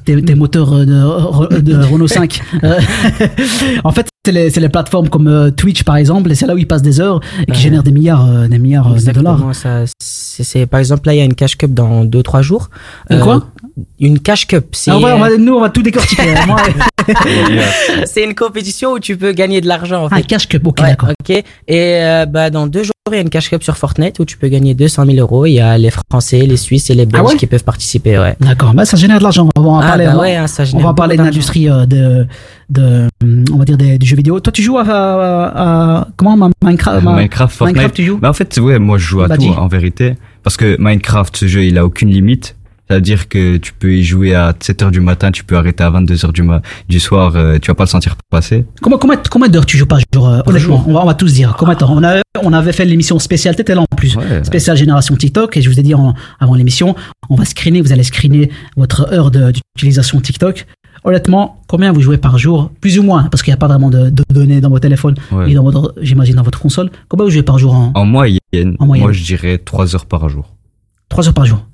[0.05, 2.41] tes, tes moteurs euh, de, de Renault 5.
[2.65, 2.81] Euh,
[3.85, 6.55] en fait, c'est les, c'est les plateformes comme euh, Twitch par exemple, et c'est là
[6.55, 7.59] où ils passent des heures et qui Ouais.
[7.59, 9.55] génèrent des milliards, euh, des milliards euh, de dollars.
[9.55, 12.71] Ça, c'est, c'est- par exemple, là, il y a une cash cup dans 2-3 jours.
[13.11, 13.47] Une quoi?
[14.01, 14.67] Une cash cup.
[14.73, 16.35] C'est, Ah, on va- on va- nous, on va tout décortiquer.
[16.37, 16.57] hein.
[18.07, 20.17] C'est une compétition où tu peux gagner de l'argent, en fait.
[20.17, 21.09] un cash cup, ok, Ouais, d'accord.
[21.11, 21.31] ok.
[21.31, 24.25] Et euh, bah, dans deux jours, il y a une cash cup sur Fortnite où
[24.25, 25.47] tu peux gagner 200 000 euros.
[25.47, 28.19] Il y a les Français, les Suisses et les Belges Ah ouais qui peuvent participer.
[28.19, 28.37] Ouais.
[28.41, 29.49] D'accord, bah, ça génère de l'argent.
[29.57, 30.05] On va en Ah, parler.
[30.05, 32.27] bah on va- ouais, hein, ça on va parler de l'industrie euh, de,
[32.71, 33.09] de,
[33.53, 34.39] on va dire des, du jeu vidéo.
[34.41, 37.77] Toi, tu joues à, à- à- comment ma- Minecraft, ma- Minecraft, Fortnite.
[37.77, 39.49] Minecraft, tu joues Bah, en fait, ouais, moi je joue à Bah, tout dis.
[39.51, 40.15] en vérité.
[40.43, 42.57] Parce que Minecraft, ce jeu, il a aucune limite.
[42.89, 46.33] C'est-à-dire que tu peux y jouer à 7h du matin, tu peux arrêter à 22h
[46.33, 48.67] du, ma- du soir, euh, tu vas pas le sentir passer.
[48.83, 51.33] Combien, combien, combien d'heures tu joues par jour euh, Honnêtement, on va, on va tous
[51.33, 51.55] dire.
[51.59, 54.15] Combien on, avait, on avait fait l'émission spéciale, t'étais là en plus.
[54.17, 54.45] Ouais.
[54.45, 55.57] Spéciale génération TikTok.
[55.57, 56.95] Et je vous ai dit en- avant l'émission,
[57.31, 60.67] on va screener, vous allez screener votre heure d'utilisation TikTok.
[61.05, 62.71] Honnêtement, combien vous jouez par jour?
[62.81, 65.15] Plus ou moins, parce qu'il n'y a pas vraiment de, de données dans vos téléphones
[65.33, 65.51] Ouais.
[65.51, 66.91] et dans votre, j'imagine, dans votre console.
[67.09, 67.91] Combien vous jouez par jour en?
[67.95, 69.05] En moyenne, En moyenne.
[69.07, 70.55] moi je dirais 3 heures par jour.
[71.09, 71.67] 3 heures par jour?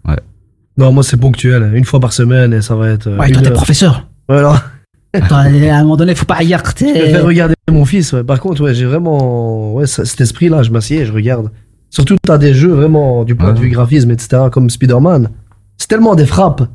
[0.79, 1.73] Non, moi c'est ponctuel.
[1.75, 3.09] Une fois par semaine et ça va être.
[3.09, 4.07] euh, Ouais, toi, t'es professeur.
[4.29, 4.55] Ouais, non.
[5.27, 8.13] Toi, à un moment donné, faut pas y Je préfère regarder mon fils.
[8.13, 8.23] ouais.
[8.25, 10.63] Par contre, ouais, j'ai vraiment ouais, cet esprit-là.
[10.63, 11.51] Je m'assieds et je regarde.
[11.91, 15.31] Surtout, t'as des jeux vraiment du point de vue graphisme, etc., comme Spider-Man.
[15.79, 16.69] C'est tellement des frappes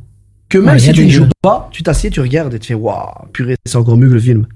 [0.49, 2.73] que même Ouais, si tu ne joues pas, tu t'assieds, tu regardes et tu fais
[2.73, 4.47] waouh, purée, c'est encore mieux que le film.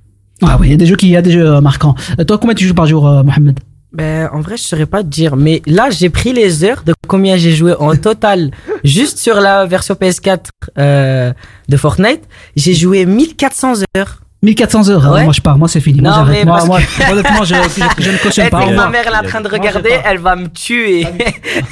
[0.42, 1.96] Ah oui, il y a des jeux qui, il y a des jeux euh, marquants.
[2.20, 3.60] Euh, toi, combien tu joues par jour, euh, Mohamed?
[3.98, 5.36] Ben, en vrai, je saurais pas te dire.
[5.36, 8.52] Mais là, j'ai pris les heures de combien j'ai joué en total.
[8.84, 10.46] juste sur la version PS4
[10.78, 11.34] euh,
[11.68, 12.22] de Fortnite,
[12.56, 14.22] j'ai joué 1400 heures.
[14.44, 15.12] 1400 heures.
[15.12, 15.24] Ouais.
[15.24, 15.58] Moi, je pars.
[15.58, 16.00] Moi, c'est fini.
[16.00, 16.38] Moi, Non, j'arrête.
[16.38, 17.56] mais Moi, moi, que- honnêtement, je,
[17.98, 18.68] je, je ne cautionne pas.
[18.68, 21.08] ma mère elle est en train de Moi, je regarder, elle va me tuer.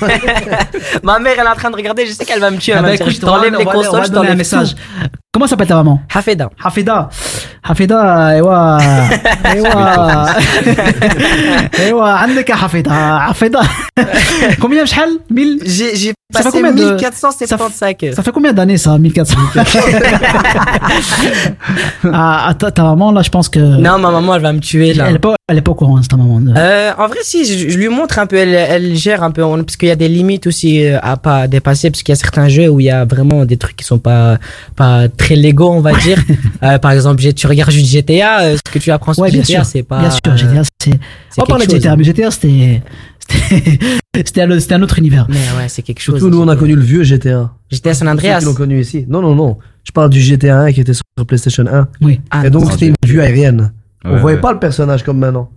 [1.03, 2.73] ma mère elle est en train de regarder, je sais qu'elle va me tuer.
[2.73, 4.75] Ah Elle bah, écoute, je t'enlève les consoles, je donner un t'enlève message.
[5.34, 5.34] tout.
[5.34, 6.50] Comment s'appelle ta maman Hafeda.
[6.64, 7.08] Hafeda.
[7.62, 8.78] Hafeda, ايوا
[9.46, 10.26] ايوا
[11.78, 13.60] ايوا عندك يا حفيدة حفيدة
[14.60, 18.14] combien شحال 1000 J'ai j'ai Ça fait passé combien de- 1475 heures.
[18.16, 19.36] Ça fait combien d'années ça 1400
[22.12, 24.60] ah, ah, ta, ta maman là je pense que Non, ma maman elle va me
[24.60, 25.06] tuer là.
[25.08, 27.45] elle est pas elle est pas au courant c'est ta maman Euh, en vrai, si,
[27.45, 29.91] je, je lui montre un peu, elle, elle gère un peu, on- parce qu'il y
[29.91, 32.79] a des limites aussi euh, à pas dépasser, parce qu'il y a certains jeux où
[32.79, 34.39] il y a vraiment des trucs qui sont pas,
[34.75, 36.17] pas très légaux, on va dire.
[36.63, 39.43] Euh, par exemple, tu regardes juste GTA, euh, ce que tu apprends sur Ouais, bien
[39.43, 39.65] GTA, sûr.
[39.65, 39.99] c'est pas.
[39.99, 40.91] Bien sûr, GTA, c'est.
[41.37, 41.97] On parlait de GTA, chose.
[41.99, 42.81] mais GTA, c'était.
[44.15, 45.27] C'était c'était un, un autre univers.
[45.29, 46.17] Mais ouais, c'est quelque chose.
[46.19, 47.51] Surtout, nous, on a connu le vieux GTA.
[47.71, 48.39] GTA San Ceux Andreas.
[48.39, 49.05] qui l'ont connu ici.
[49.07, 49.57] Non, non, non.
[49.83, 51.87] Je parle du GTA 1 qui était sur PlayStation 1.
[52.01, 52.19] Oui.
[52.31, 53.71] Ah, et donc, c'était une vue aérienne.
[54.05, 54.41] On Ouais, voyait ouais.
[54.41, 55.49] pas le personnage comme maintenant.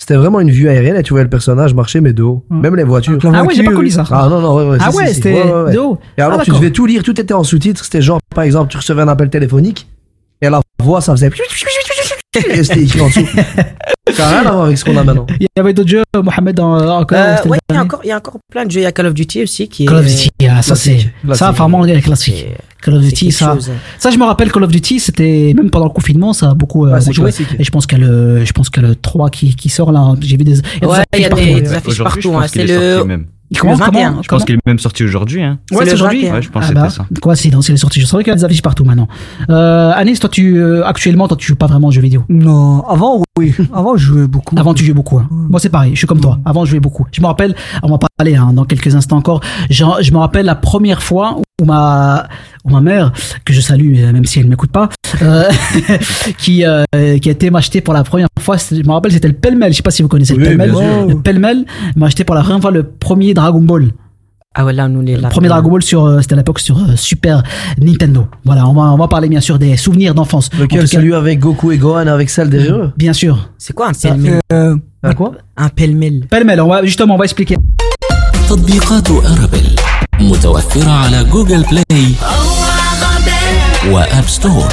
[0.00, 2.44] C'était vraiment une vue aérienne et tu voyais le personnage marcher, mais de haut.
[2.50, 3.18] Même les voitures.
[3.34, 4.04] Ah ouais, j'ai pas connu ça.
[4.10, 5.72] Ah non, non, ouais, ouais, Ah si, ouais, si, c'était Ouais, ouais, ouais.
[5.72, 5.98] de haut.
[6.16, 7.84] Et alors, Ah, tu devais tout lire, tout était en sous-titres.
[7.84, 9.88] C'était genre, par exemple, tu recevais un appel téléphonique
[10.40, 11.30] et la voix, ça faisait.
[12.34, 13.26] C'était écrit en dessous.
[14.12, 15.26] Ça n'a rien à voir avec ce qu'on a maintenant.
[15.40, 16.60] Il y avait d'autres jeux, Mohamed.
[16.60, 18.80] Euh, c'était ouais, le il y, a encore, il y a encore plein de jeux.
[18.80, 19.86] Il y a Call of Duty aussi qui est.
[19.86, 20.90] Call of Duty, ah, ça c'est.
[20.92, 21.56] classique, Ça, classique.
[21.58, 22.46] vraiment, les classiques.
[22.82, 23.54] Call of Duty, ça.
[23.54, 23.70] chose.
[23.98, 25.52] Ça, je me rappelle, Call of Duty, c'était.
[25.56, 27.24] Même pendant le confinement, ça a beaucoup, euh, joué.
[27.24, 27.48] classique.
[27.58, 29.54] Et je pense qu'il y a le, je pense qu'il y a le 3 qui,
[29.56, 30.14] qui sort là.
[30.20, 30.52] J'ai vu des.
[30.52, 31.28] il y a des Ouais, il y a
[31.60, 32.34] des, affiches partout.
[32.36, 32.46] hein.
[32.46, 32.96] C'est est le.
[32.98, 33.12] sorti
[33.50, 33.60] même.
[33.60, 34.08] Comment, le 21.
[34.10, 35.42] comment, Je pense qu'il est même sorti aujourd'hui.
[35.42, 35.58] Hein.
[35.72, 36.22] Ouais, C'est aujourd'hui.
[36.22, 36.34] 21.
[36.34, 37.06] Ouais, je pense Ah que bah, ça.
[37.22, 38.00] Coïncidence, il est sorti.
[38.00, 39.08] Je savais qu'il y a des affiches partout maintenant.
[39.50, 42.24] Euh, Anis, toi, tu, euh, actuellement, toi, tu joues pas vraiment aux jeux vidéo?
[42.28, 43.54] Non, avant, oui.
[43.72, 44.54] Avant, je jouais beaucoup.
[44.58, 45.18] Avant, tu jouais beaucoup.
[45.18, 45.28] hein.
[45.30, 45.92] Moi, c'est pareil.
[45.94, 46.38] Je suis comme toi.
[46.44, 47.06] Avant, je jouais beaucoup.
[47.12, 49.40] Je me rappelle, on va parler hein, dans quelques instants encore.
[49.70, 52.28] Je, je me rappelle la première fois où ma,
[52.64, 53.12] où ma mère,
[53.44, 54.88] que je salue, euh, même si elle ne m'écoute pas,
[55.22, 55.44] euh,
[56.38, 58.56] qui, euh, qui a été m'acheter pour la première fois.
[58.56, 59.72] Je me rappelle, c'était le pêle-mêle.
[59.72, 60.56] Je sais pas si vous connaissez Oui, le
[61.20, 61.64] pêle-mêle.
[61.94, 63.90] Le m'a acheté pour la première fois le premier Dragon Ball.
[64.54, 65.16] Ah ouais, là, nous, les.
[65.16, 67.42] Le là, premier Dragon Ball sur, c'était à l'époque sur euh, Super
[67.80, 68.28] Nintendo.
[68.44, 70.50] Voilà, on va, on va parler bien sûr des souvenirs d'enfance.
[70.56, 73.50] En Lequel cas, celui avec Goku et Gohan avec celle derrière eux Bien sûr.
[73.58, 74.40] C'est quoi un Ça, pêle-mêle?
[74.52, 75.32] Euh, Un quoi?
[75.56, 76.26] Un pêle-mêle.
[76.30, 77.56] Pêle-mêle, on va, justement, on va expliquer.
[80.17, 82.15] تطبيقات أرابل متوفرة على جوجل بلاي
[83.91, 84.67] وآب ستور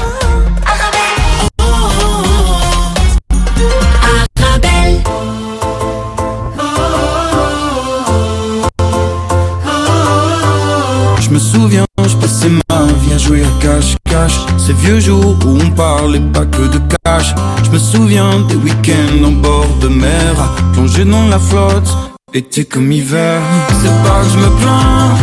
[11.20, 15.58] Je me souviens, je passais ma vie à jouer à cache-cache Ces vieux jours où
[15.64, 20.32] on parlait pas que de cash Je me souviens des week-ends en bord de mer
[20.42, 21.88] À plonger dans la flotte,
[22.35, 23.41] été comme hiver.
[23.81, 25.15] C'est pas que je me plains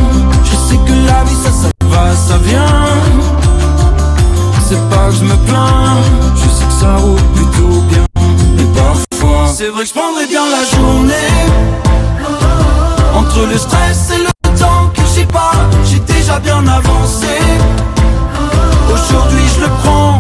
[0.45, 2.87] Je sais que la vie ça, ça va, ça vient.
[4.67, 5.99] C'est pas que je me plains
[6.37, 8.05] Je sais que ça roule plutôt bien.
[8.57, 11.33] Mais parfois C'est vrai que je prendrais bien la journée.
[13.15, 15.53] Entre le stress et le temps que j'ai pas,
[15.85, 17.27] j'ai déjà bien avancé.
[18.91, 20.19] Aujourd'hui je le prends,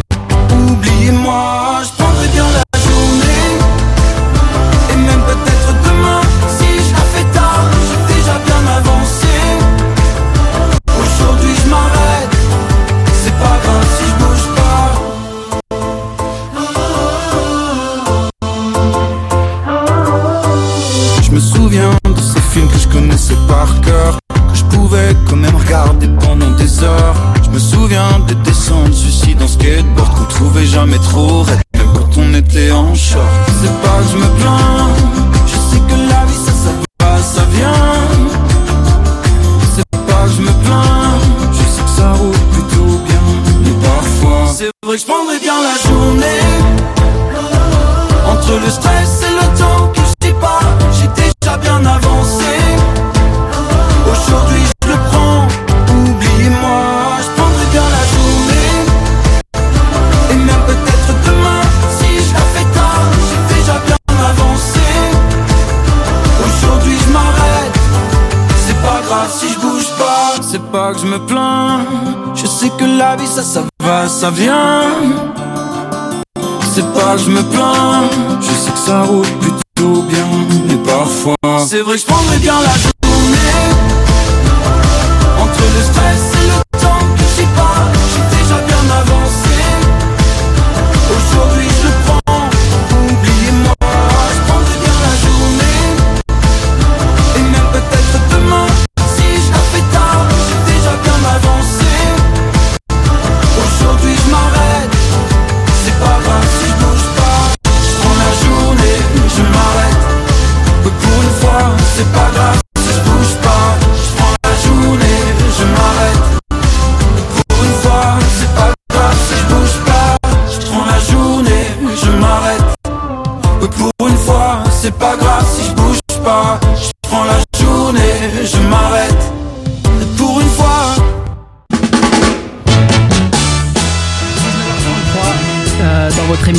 [21.32, 25.36] Je me souviens de ces films que je connaissais par cœur Que je pouvais quand
[25.36, 27.16] même regarder pendant des heures.
[27.42, 32.18] Je me souviens des descentes suicides en skateboard Qu'on trouvait jamais trop raide Même quand
[32.18, 33.24] on était en short
[71.02, 71.80] je me plains,
[72.34, 74.82] je sais que la vie ça, ça va, ça vient.
[76.74, 78.04] C'est pas je me plains,
[78.40, 80.26] je sais que ça roule plutôt bien,
[80.66, 81.34] mais parfois
[81.66, 83.62] c'est vrai que je prendrais bien la journée.
[85.40, 86.71] Entre le stress et le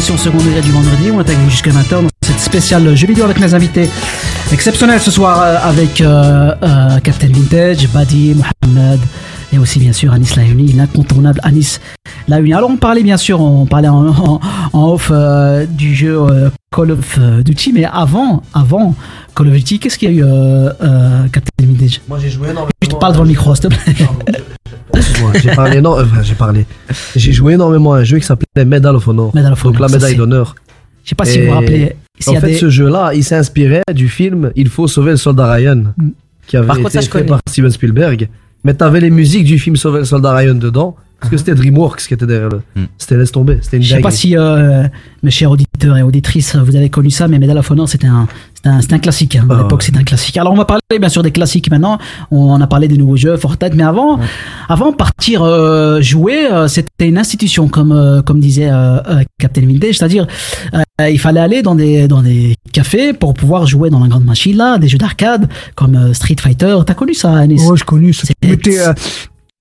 [0.07, 1.11] dans votre émission secondaire du vendredi.
[1.11, 3.89] On vous jusqu'à 20h dans cette spéciale jeu vidéo avec mes invités
[4.51, 8.99] exceptionnels ce soir euh, avec euh, euh, Captain Vintage, Badi, Mohamed
[9.53, 11.79] et aussi bien sûr Anis Laouni, l'incontournable Anis
[12.27, 12.53] Laouni.
[12.53, 14.39] Alors on parlait bien sûr, on parlait en, en-
[14.73, 16.19] en off euh, du jeu
[16.75, 18.95] Call of Duty, mais avant, avant
[19.35, 22.01] Call of Duty, qu'est-ce qu'il y a eu Captain Vintage?
[22.09, 22.69] Moi j'ai joué énormément.
[22.81, 23.95] Je te parle devant le micro, s'il te plaît.
[25.03, 26.65] Excuse-moi, j'ai parlé, non, enfin, j'ai parlé.
[27.15, 29.35] J'ai joué énormément à un jeu qui s'appelait Medal of Honor.
[29.35, 30.55] Medal of Donc la ça, médaille c'est- d'honneur.
[31.03, 31.95] Je sais pas si vous vous Et rappelez.
[32.19, 35.11] s'il En y a fait, des- ce jeu-là, il s'inspirait du film Il faut sauver
[35.11, 35.83] le soldat Ryan,
[36.47, 37.25] qui avait Par contre, été ça, je fait connais.
[37.25, 38.29] par Steven Spielberg.
[38.63, 42.07] Mais t'avais les musiques du film Sauver le soldat Ryan dedans, parce que c'était DreamWorks
[42.07, 42.61] qui était derrière le.
[42.97, 44.17] C'était laisse tomber, c'était une Je sais pas dinguerie.
[44.17, 44.83] si euh,
[45.21, 48.27] mes chers auditeurs et auditrices, vous avez connu ça, mais Medal of Honor, c'était un,
[48.55, 49.35] c'était un, un classique.
[49.35, 49.45] hein.
[49.49, 50.37] À Ah l'époque, c'était un classique.
[50.37, 51.97] Alors, on va parler bien sûr des classiques maintenant.
[52.31, 54.19] On, a parlé des nouveaux jeux, Fortnite, mais avant,
[54.69, 58.99] avant de partir euh, jouer, euh, c'était une institution, comme, euh, comme disait euh,
[59.39, 60.27] Captain Vintage, c'est-à-dire
[61.09, 64.55] il fallait aller dans des, dans des cafés pour pouvoir jouer dans la grande machine
[64.55, 66.77] là, des jeux d'arcade comme Street Fighter.
[66.85, 67.61] T'as connu ça, Anis?
[67.67, 68.27] Ouais, je connu ça.
[68.41, 68.77] Tu mettais,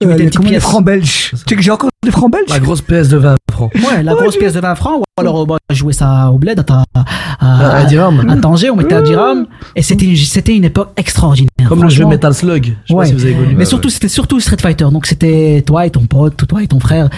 [0.01, 1.31] tu mettais une les- francs belges.
[1.31, 3.73] Tu sais que j'ai encore des francs belges La grosse pièce de 20 francs.
[3.75, 6.65] Ouais, la grosse pièce de 20 francs, ou alors bah, jouer ça au bled, à,
[6.65, 7.05] ta- à,
[7.39, 8.29] À- à dirham.
[8.29, 9.47] à Tanger, on mettait à dirham,
[9.77, 11.49] et c'était une, c'était une époque extraordinaire.
[11.69, 12.05] Comme le jeu.
[12.05, 12.75] Metal Slug.
[12.85, 13.05] Je sais Ouais.
[13.05, 13.55] pas si vous avez connu.
[13.57, 14.87] Mais surtout, c'était surtout Street Fighter.
[14.93, 17.09] Donc, c'était toi et ton pote, toi et ton frère.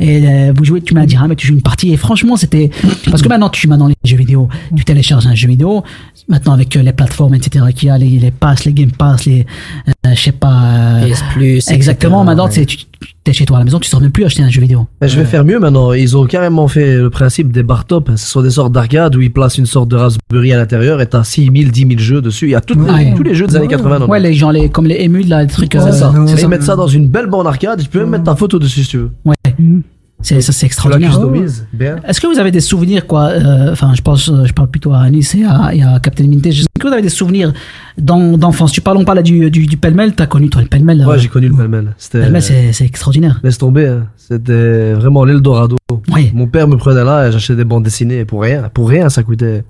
[0.00, 1.92] Et euh, vous jouez, tu mets un dirham et tu joues une partie.
[1.92, 2.70] Et franchement, c'était.
[3.10, 5.84] Parce que maintenant, tu maintenant les jeux vidéo, tu télécharges un jeu vidéo.
[6.28, 9.26] Maintenant, avec euh, les plateformes, etc., qu'il y a, les, les passes, les Game Pass,
[9.26, 9.44] les.
[10.06, 10.62] euh, je sais pas.
[10.64, 12.24] euh, PS Plus, Exactement.
[12.24, 12.64] Maintenant, ouais.
[12.64, 14.48] tu sais, tu es chez toi à la maison, tu sors même plus acheter un
[14.50, 14.86] jeu vidéo.
[15.00, 15.92] Mais je vais faire mieux maintenant.
[15.92, 18.10] Ils ont carrément fait le principe des bar top.
[18.16, 21.06] Ce sont des sortes d'arcades où ils placent une sorte de Raspberry à l'intérieur et
[21.08, 22.46] t'as 6000, 10 000 jeux dessus.
[22.46, 23.14] Il y a toutes les- Ouais.
[23.16, 24.06] tous les jeux des années 80.
[24.06, 25.72] Ouais, les gens, les, comme les émules, là, les trucs.
[25.72, 26.12] C'est euh, ça.
[26.26, 26.48] c'est Ils ça.
[26.48, 27.82] mettent ça dans une belle bande arcade.
[27.82, 29.10] Tu peux même mettre ta photo dessus si tu veux.
[29.24, 29.34] Ouais.
[30.22, 31.12] C'est, ça, c'est extraordinaire.
[31.72, 31.96] bien.
[32.06, 34.92] Est-ce que vous avez des souvenirs, quoi euh, Enfin, je pense, euh, je parle plutôt
[34.92, 36.60] à Anis et à, et à Captain Vintage.
[36.60, 37.52] Est-ce que vous avez des souvenirs
[37.96, 38.70] d'en- d'enfance?
[38.72, 40.14] Tu parles, on parle du, du, du pêle-mêle.
[40.14, 41.94] T'as connu, toi, le pêle-mêle Ouais, euh, j'ai connu le pêle-mêle.
[42.12, 43.40] Pêle-mêle, c'est, c'est extraordinaire.
[43.42, 43.86] Laisse tomber.
[43.88, 44.06] hein.
[44.16, 45.76] C'était vraiment l'Eldorado.
[46.14, 46.30] Oui.
[46.34, 48.68] Mon père me prenait là et j'achetais des bandes dessinées pour rien.
[48.72, 49.64] Pour rien, ça coûtait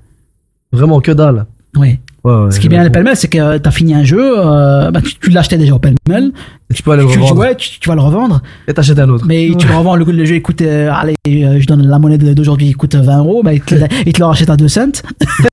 [0.72, 1.46] vraiment que dalle.
[1.76, 1.98] Oui.
[2.24, 4.90] Ouais, ouais, Ce qui est bien le pêle-mêle, c'est que t'as fini un jeu, euh,
[4.90, 6.32] bah, tu, tu l'achetais déjà au pêle-mêle.
[6.70, 7.34] Et tu peux aller le tu revendre.
[7.34, 8.42] jouais, tu, tu vas le revendre.
[8.68, 9.24] Et t'achètes un autre.
[9.26, 11.98] Mais tu le revends, le, le jeu il coûte, euh, allez, euh, je donne la
[11.98, 13.74] monnaie d'aujourd'hui, il coûte 20 euros, bah, il te,
[14.06, 14.92] il te le rachète à 2 cents.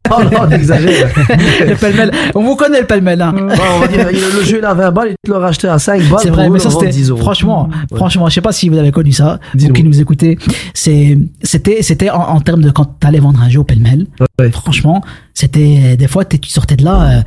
[0.09, 1.09] Oh non, t'exagères.
[1.67, 2.11] le pêle-mêle.
[2.33, 3.33] On vous connaît le pêle-mêle, hein.
[3.35, 5.77] Ouais, on va dire, le jeu il a 20 balles, il te l'a racheté à
[5.79, 6.19] 5 balles.
[6.23, 7.19] C'est vrai, mais le ça c'était 10 euros.
[7.19, 7.97] franchement, Ouais.
[7.97, 10.37] franchement, je sais pas si vous avez connu ça, vous qui nous écoutez.
[10.73, 14.05] C'était, en, en termes de quand t'allais vendre un jeu au pêle-mêle.
[14.53, 15.01] Franchement,
[15.39, 17.23] c'était des fois t'es- tu sortais de là,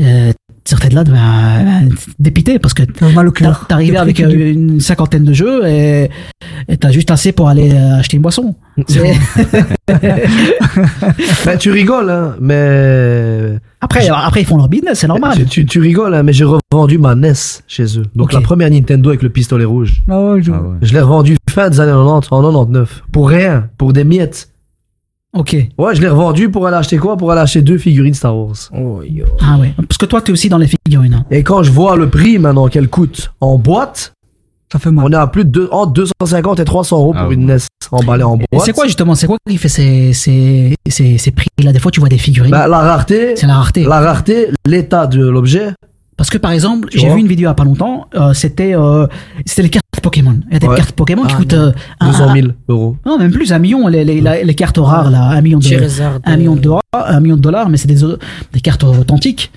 [0.00, 0.32] euh, euh,
[0.64, 2.82] tu sortais de là ben, euh, dépité parce que
[3.44, 6.10] t'a- t'arrivais avec euh, une cinquantaine de jeux et
[6.80, 8.54] t'as juste assez pour aller euh, acheter une boisson.
[8.88, 9.14] C'est-
[11.46, 13.58] Ben, tu rigoles, hein, mais.
[13.80, 15.36] après, après ils font leur business, c'est normal.
[15.36, 17.32] Tu, tu, tu rigoles, hein, mais j'ai revendu ma NES
[17.66, 18.04] chez eux.
[18.14, 20.02] Donc la première Nintendo avec le pistolet rouge.
[20.08, 20.52] Ah ouais, je-
[20.82, 23.02] Je l'ai revendu fin des années 90, en 99.
[23.12, 24.48] Pour rien, pour des miettes.
[25.34, 25.56] Ok.
[25.78, 27.16] Ouais, je l'ai revendu pour aller acheter quoi?
[27.16, 28.54] Pour aller acheter deux figurines Star Wars.
[29.40, 31.14] Ah ouais, parce que toi t'es aussi dans les figurines.
[31.14, 31.24] hein.
[31.30, 34.12] Et quand je vois le prix maintenant qu'elle coûte en boîte,
[34.72, 35.04] ça fait mal.
[35.06, 37.58] on est à plus de deux- entre 250 et 300 euros pour une NES
[37.92, 38.64] emballée en Et boîte.
[38.66, 41.72] c'est quoi justement, c'est quoi qui fait ces, ces, ces, ces prix-là?
[41.72, 42.50] Des fois tu vois des figurines.
[42.50, 43.36] Bah, la rareté.
[43.36, 43.84] C'est la rareté.
[43.84, 45.72] La rareté, l'état de l'objet.
[46.16, 48.74] Parce que par exemple, j'ai vu une vidéo il y a pas longtemps, euh, c'était
[48.74, 49.06] euh,
[49.46, 50.38] c'était les cartes Pokémon.
[50.48, 50.76] Il y a des Ouais.
[50.76, 51.58] cartes Pokémon qui Ah, coûtent non.
[51.60, 52.96] euh, un- 200 000 un- euros.
[53.04, 55.64] Non, même plus, un million, les, les, la- les cartes rares, là, un million de,
[55.64, 58.00] Charizard, un million de dollars, un million de dollars, mais c'est des,
[58.52, 59.50] des cartes authentiques.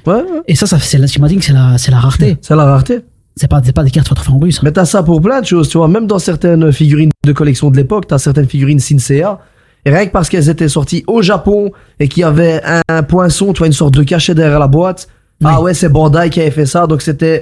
[0.48, 2.38] Et ça, ça c'est, la- j'imagine que c'est la, c'est la rareté.
[2.42, 3.00] C'est la rareté.
[3.36, 4.64] C'est pas, c'est pas des cartes votre francs russes.
[4.64, 5.88] Mais t'as ça pour plein de choses, tu vois.
[5.88, 9.40] Même dans certaines figurines de collection de l'époque, t'as certaines figurines Sinsea.
[9.86, 13.04] Et rien que parce qu'elles étaient sorties au Japon et qu'il y avait un, un
[13.04, 15.08] poinçon, tu vois, une sorte de cachet derrière la boîte.
[15.44, 16.88] Ah ouais, c'est Bandai qui avait fait ça.
[16.88, 17.42] Donc c'était,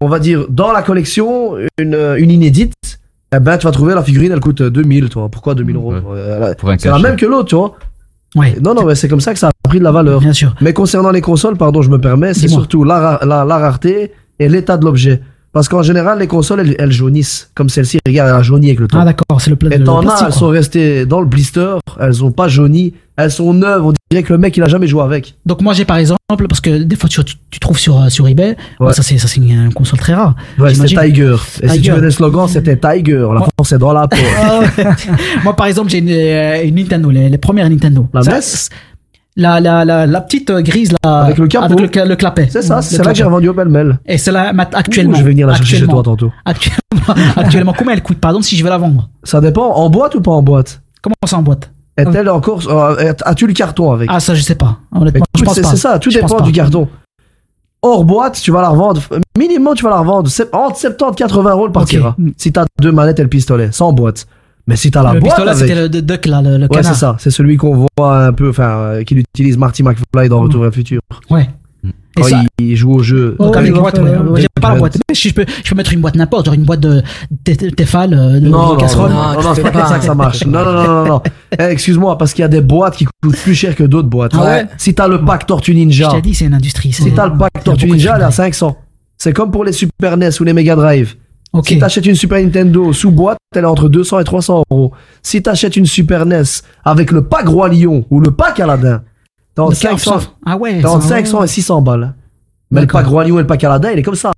[0.00, 2.72] on va dire, dans la collection, une, une inédite.
[3.34, 5.28] Eh ben, tu vas trouver la figurine, elle coûte 2000, toi.
[5.28, 7.74] Pourquoi 2000 euros Euh, Pour un C'est la même que l'autre, tu vois.
[8.34, 8.56] Ouais.
[8.62, 10.20] Non, non, mais c'est comme ça que ça a pris de la valeur.
[10.20, 10.54] Bien sûr.
[10.60, 14.48] Mais concernant les consoles, pardon, je me permets, c'est surtout la, la, la rareté et
[14.48, 15.20] l'état de l'objet.
[15.52, 17.50] Parce qu'en général, les consoles, elles, elles jaunissent.
[17.54, 18.98] Comme celle-ci, regarde, elle a jauni avec le temps.
[19.00, 20.26] Ah d'accord, c'est le, pla- Et le t'en as, plastique.
[20.26, 20.38] elles quoi.
[20.38, 24.32] sont restées dans le blister, elles ont pas jauni, elles sont neuves, on dirait que
[24.32, 25.34] le mec, il a jamais joué avec.
[25.46, 28.08] Donc moi j'ai par exemple, parce que des fois tu, tu, tu trouves sur, euh,
[28.08, 28.92] sur eBay, Ouais.
[28.92, 30.34] ça c'est ça c'est une console très rare.
[30.58, 31.12] Ouais, c'est J'imagine.
[31.14, 31.36] Tiger.
[31.62, 33.26] Et si tu veux des slogans, c'était Tiger.
[33.34, 34.16] La force est dans la peau.
[34.38, 34.60] Ah.
[35.44, 38.06] Moi, par exemple, j'ai une, euh, une Nintendo, les, les premières Nintendo.
[38.12, 38.40] La NES
[39.36, 41.22] La, la, la, la petite euh, grise là.
[41.24, 41.64] Avec le capot.
[41.78, 42.48] Avec le, le clapet.
[42.50, 43.98] C'est ça, Le c'est là que j'ai revendu au pêle-mêle.
[44.06, 45.12] Et c'est là actuellement.
[45.12, 46.32] Ouh, je vais venir la chercher chez toi tantôt.
[46.44, 49.08] Actuellement, actuellement, combien elle coûte, pardon, si je veux la vendre?
[49.24, 50.80] Ça dépend, en boîte ou pas en boîte?
[51.02, 51.70] Comment ça en boîte?
[51.96, 52.60] Est-elle encore.
[52.68, 54.08] euh, As-tu le carton avec?
[54.12, 54.78] Ah, ça, je sais pas.
[54.94, 55.68] Honnêtement, je pense c'est pas.
[55.70, 56.88] c'est ça, tout Je dépend du carton.
[57.82, 59.00] Hors boîte, tu vas la revendre.
[59.38, 62.16] Minimum, tu vas la revendre entre 70 et 80 euros le partira.
[62.36, 64.26] Si t'as deux manettes et le pistolet, sans boîte.
[64.66, 65.34] Mais si t'as la le boîte.
[65.36, 67.16] pistolet, avec- c'était le duck là, le, le Ouais, c'est ça.
[67.20, 70.70] C'est celui qu'on voit un peu, enfin, euh, qu'il utilise Marty McFly dans Retour vers
[70.70, 71.00] le futur.
[71.30, 71.48] Ouais.
[72.16, 73.36] Quand ça- il, joue au jeu.
[73.38, 74.16] Donc avec Ouais, boîte, ouais, ouais.
[74.18, 74.40] ouais.
[74.40, 74.98] J'ai pas la boîte.
[75.08, 77.02] Mais si je peux, je peux mettre une boîte n'importe, genre une boîte de
[77.44, 79.10] Tefal, euh, de, Non, de non, casserole.
[79.10, 80.44] non, non, non, c'est pas comme ça que ça marche.
[80.46, 81.22] Non, non, non, non, non.
[81.58, 84.32] Eh, excuse-moi, parce qu'il y a des boîtes qui coûtent plus cher que d'autres boîtes.
[84.34, 86.08] Ah ouais Si t'as le pack Tortue Ninja.
[86.10, 86.92] Je t'ai dit, c'est une industrie.
[86.92, 88.76] Si t'as le pack Tortue Ninja, elle est à 500.
[89.18, 91.14] C'est comme pour les Super NES ou les Mega Drive.
[91.64, 94.92] Si t'achètes une Super Nintendo sous boîte, elle est entre 200 et 300 euros.
[95.22, 96.42] Si t'achètes une Super NES
[96.84, 99.02] avec le pack Roi Lion ou le pack Aladdin,
[99.56, 100.30] t'as entre Le pack 500, soft.
[100.46, 102.14] Ah ouais, ça- 500 et 600 balles.
[102.70, 104.30] Mais le pack Roi Lion et le pack Aladdin, il est comme ça.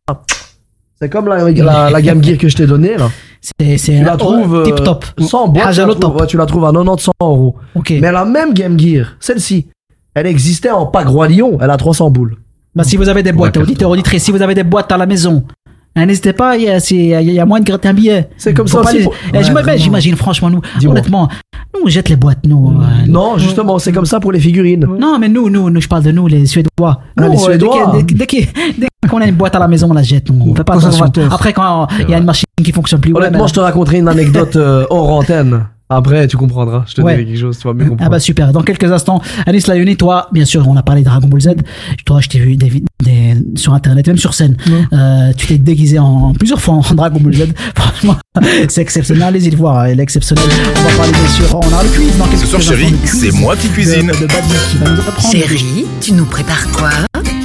[1.01, 3.09] C'est comme la, la, la Game Gear que je t'ai donnée là.
[3.41, 5.05] C'est, Tu la trouves tip euh, top.
[5.21, 6.21] sans boîte, tu Hajalo la, trouves, top.
[6.21, 7.57] ouais, tu la trouves à 90 euros.
[7.77, 7.91] Ok.
[8.01, 9.69] Mais la même Game Gear, celle-ci,
[10.15, 12.37] elle existait en pack Roi Lion, elle a 300 boules.
[12.75, 15.07] Bah, si vous avez des boîtes, auditeurs, auditrices, si vous avez des boîtes à la
[15.07, 15.45] maison,
[16.07, 18.29] n'hésitez pas, il y a, a- moyen de gratter un billet.
[18.37, 21.29] C'est comme Faut ça aussi les- Eh, Ouais, j'imagine, franchement, nous, honnêtement,
[21.75, 22.71] nous, on jette les boîtes, nous.
[22.81, 24.87] euh, Non, justement, c'est comme ça pour les figurines.
[24.99, 26.69] Non, mais nous, nous, nous, je parle de nous, les Suédois.
[27.17, 27.97] Ah, Nous, les Suédois.
[28.79, 30.31] Dès, qu'on a une boîte à la maison, on la jette.
[30.31, 31.05] On fait pas attention.
[31.31, 33.61] Après, quand il y a une machine qui fonctionne plus, ouais, Honnêtement, mais- je te
[33.61, 35.65] raconterai une anecdote euh, hors antenne.
[35.91, 36.85] Après, tu comprendras.
[36.87, 37.15] Je te Ouais.
[37.15, 38.11] dirai quelque chose, tu vas mieux Ah comprendre.
[38.11, 38.53] bah super.
[38.53, 41.49] Dans quelques instants, Anis Layoni, toi, bien sûr, on a parlé de Dragon Ball Z.
[42.05, 42.83] Toi, je t'ai vu des,
[43.55, 44.57] sur internet, même sur scène.
[44.93, 47.47] Euh, tu t'es déguisé en, plusieurs fois en Dragon Ball Z.
[47.75, 48.17] Franchement,
[48.69, 49.23] c'est exceptionnel.
[49.23, 50.45] Allez-y le voir, elle est exceptionnelle.
[50.77, 51.55] On va parler bien sûr.
[51.59, 54.09] On a le quiz dans quelques Ce soir, chérie, c'est moi qui cuisine.
[54.09, 55.33] De, qui va nous apprendre.
[55.33, 56.91] Chérie, tu nous prépares quoi?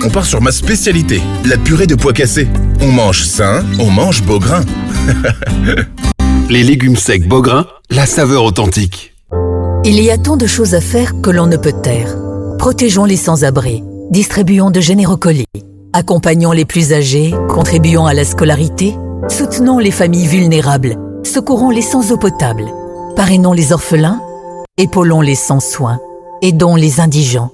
[0.06, 2.48] On part sur ma spécialité, la purée de pois cassés.
[2.82, 4.64] On mange sain, on mange beau grain.
[6.50, 9.14] Les légumes secs Beaugrain, la saveur authentique.
[9.86, 12.16] Il y a tant de choses à faire que l'on ne peut taire.
[12.60, 15.48] Protégeons les sans-abri, distribuons de généreux colis,
[15.94, 18.96] accompagnons les plus âgés, contribuons à la scolarité,
[19.30, 22.66] soutenons les familles vulnérables, secourons les sans eau potable,
[23.16, 24.22] parrainons les orphelins,
[24.78, 26.00] épaulons les sans soins,
[26.42, 27.52] aidons les indigents,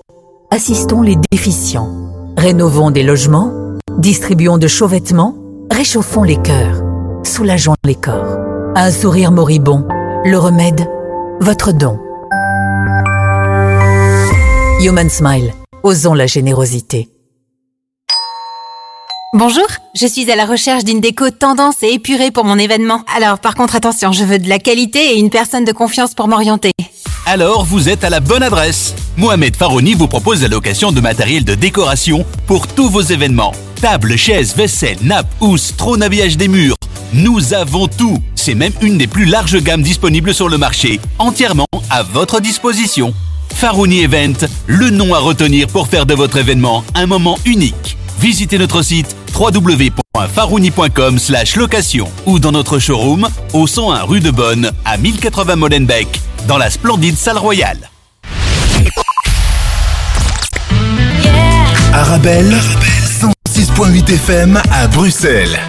[0.51, 1.89] assistons les déficients,
[2.37, 3.53] rénovons des logements,
[3.97, 5.35] distribuons de chauds vêtements,
[5.71, 6.81] réchauffons les cœurs,
[7.23, 8.48] soulageons les corps.
[8.82, 9.86] Un sourire moribond,
[10.23, 10.88] le remède,
[11.41, 11.99] votre don.
[14.80, 15.53] Human Smile,
[15.84, 17.09] osons la générosité.
[19.34, 19.67] Bonjour,
[19.99, 23.03] je suis à la recherche d'une déco tendance et épurée pour mon événement.
[23.13, 26.30] Alors par contre attention, je veux de la qualité et une personne de confiance pour
[26.30, 26.71] m'orienter.
[27.25, 28.95] Alors vous êtes à la bonne adresse.
[29.17, 33.51] Mohamed Farouni vous propose la location de matériel de décoration pour tous vos événements.
[33.82, 36.75] Tables, chaises, vaisselle, nappes, housses, trône habillage des murs.
[37.13, 38.17] Nous avons tout.
[38.36, 43.13] C'est même une des plus larges gammes disponibles sur le marché, entièrement à votre disposition.
[43.55, 44.34] Farouni Event,
[44.67, 47.97] le nom à retenir pour faire de votre événement un moment unique.
[48.19, 51.17] Visitez notre site www.farouni.com
[51.55, 56.07] location ou dans notre showroom au 101 rue de Bonne à 1080 Molenbeek
[56.47, 57.89] dans la splendide salle royale.
[61.93, 62.55] Arabelle,
[63.60, 65.60] 106.8 FM à Bruxelles.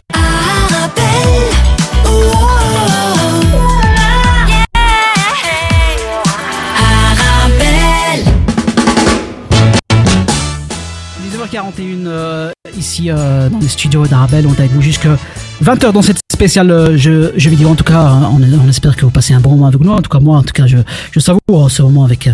[11.27, 14.47] 19h41 euh, ici euh, dans les studios d'Arabelle.
[14.47, 15.17] On est avec vous jusqu'à
[15.63, 17.69] 20h dans cette spéciale euh, jeu, jeu vidéo.
[17.69, 19.91] En tout cas, euh, on, on espère que vous passez un bon moment avec nous.
[19.91, 20.79] En tout cas, moi, en tout cas, je,
[21.13, 22.33] je savoure ce moment avec euh,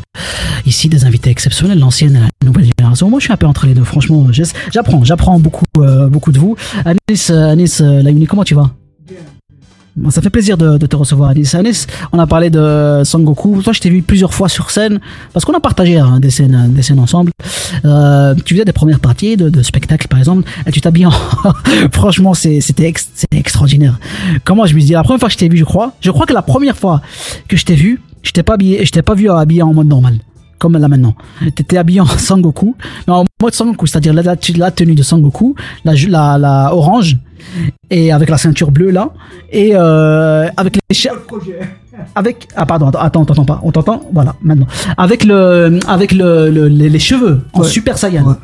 [0.64, 3.11] ici des invités exceptionnels, l'ancienne et la nouvelle génération.
[3.11, 3.85] Moi, je suis un peu entre les deux.
[3.85, 4.27] Franchement,
[4.72, 6.57] j'apprends, j'apprends beaucoup, euh, beaucoup de vous.
[6.85, 8.70] Anis, Anis, Layouni, comment tu vas?
[9.97, 11.55] Bon, ça fait plaisir de, de te recevoir, Anis.
[11.55, 13.62] Anis, on a parlé de Sangoku.
[13.62, 15.01] Toi, je t'ai vu plusieurs fois sur scène
[15.32, 17.32] parce qu'on a partagé hein, des scènes, des scènes ensemble.
[17.86, 21.12] Euh, tu faisais des premières parties de, de spectacles, par exemple, et tu t'habilles en.
[21.92, 23.99] Franchement, c'était ex- extraordinaire.
[24.44, 26.26] Comment je me dis la première fois que je t'ai vu, je crois, je crois
[26.26, 27.01] que la première fois
[27.49, 29.86] que je t'ai vu, je t'ai pas habillé, je t'ai pas vu habillé en mode
[29.88, 30.18] normal.
[30.59, 31.15] Comme là maintenant.
[31.55, 32.77] T'étais habillé en Sangoku.
[33.07, 35.55] Mais en mode Sangoku, c'est-à-dire la, la, la tenue de Sangoku,
[35.85, 37.17] la, la, la orange,
[37.91, 39.11] et avec la ceinture bleue là,
[39.53, 41.11] et euh, avec les cha-
[42.15, 43.61] avec ah pardon attends on t'entend pas.
[43.63, 44.03] On t'entend?
[44.13, 44.67] Voilà maintenant.
[44.97, 47.69] Avec le avec le, le- les, les cheveux en Ouais.
[47.69, 48.37] super saiyan.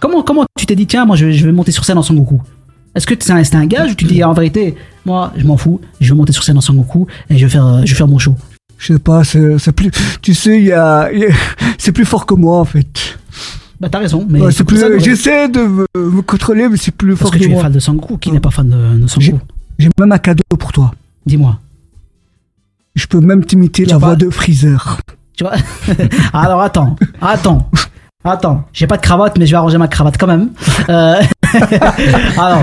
[0.00, 2.02] Comment comment tu t'es dit tiens moi je vais, je vais monter sur scène en
[2.02, 2.40] Sangoku
[2.94, 4.74] est-ce que c'est un, un gage ou tu dis en vérité
[5.04, 7.78] moi je m'en fous je vais monter sur scène en Sangoku et je vais faire
[7.84, 8.34] je vais faire mon show?
[8.78, 9.90] Je sais pas, c'est c'est plus.
[10.22, 11.30] Tu sais, il y a, il y a-
[11.78, 13.18] c'est plus fort que moi en fait.
[13.80, 17.30] Bah t'as raison, mais que- J'essaie de me, me contrôler, mais c'est plus parce fort
[17.32, 17.62] que que, tu es moi.
[17.62, 18.16] fan de Sangoku.
[18.18, 19.38] Qui n'est pas fan de, de Sangoku
[19.78, 20.92] J'ai même un cadeau pour toi.
[21.26, 21.58] Dis-moi.
[22.94, 24.98] Je peux même t'imiter la voix de Freezer.
[25.36, 25.54] Tu vois?
[26.32, 27.70] Alors attends, attends,
[28.32, 28.64] attends.
[28.72, 30.50] J'ai pas de cravate, mais je vais arranger ma cravate quand même.
[30.88, 31.20] Euh,
[32.38, 32.62] Alors,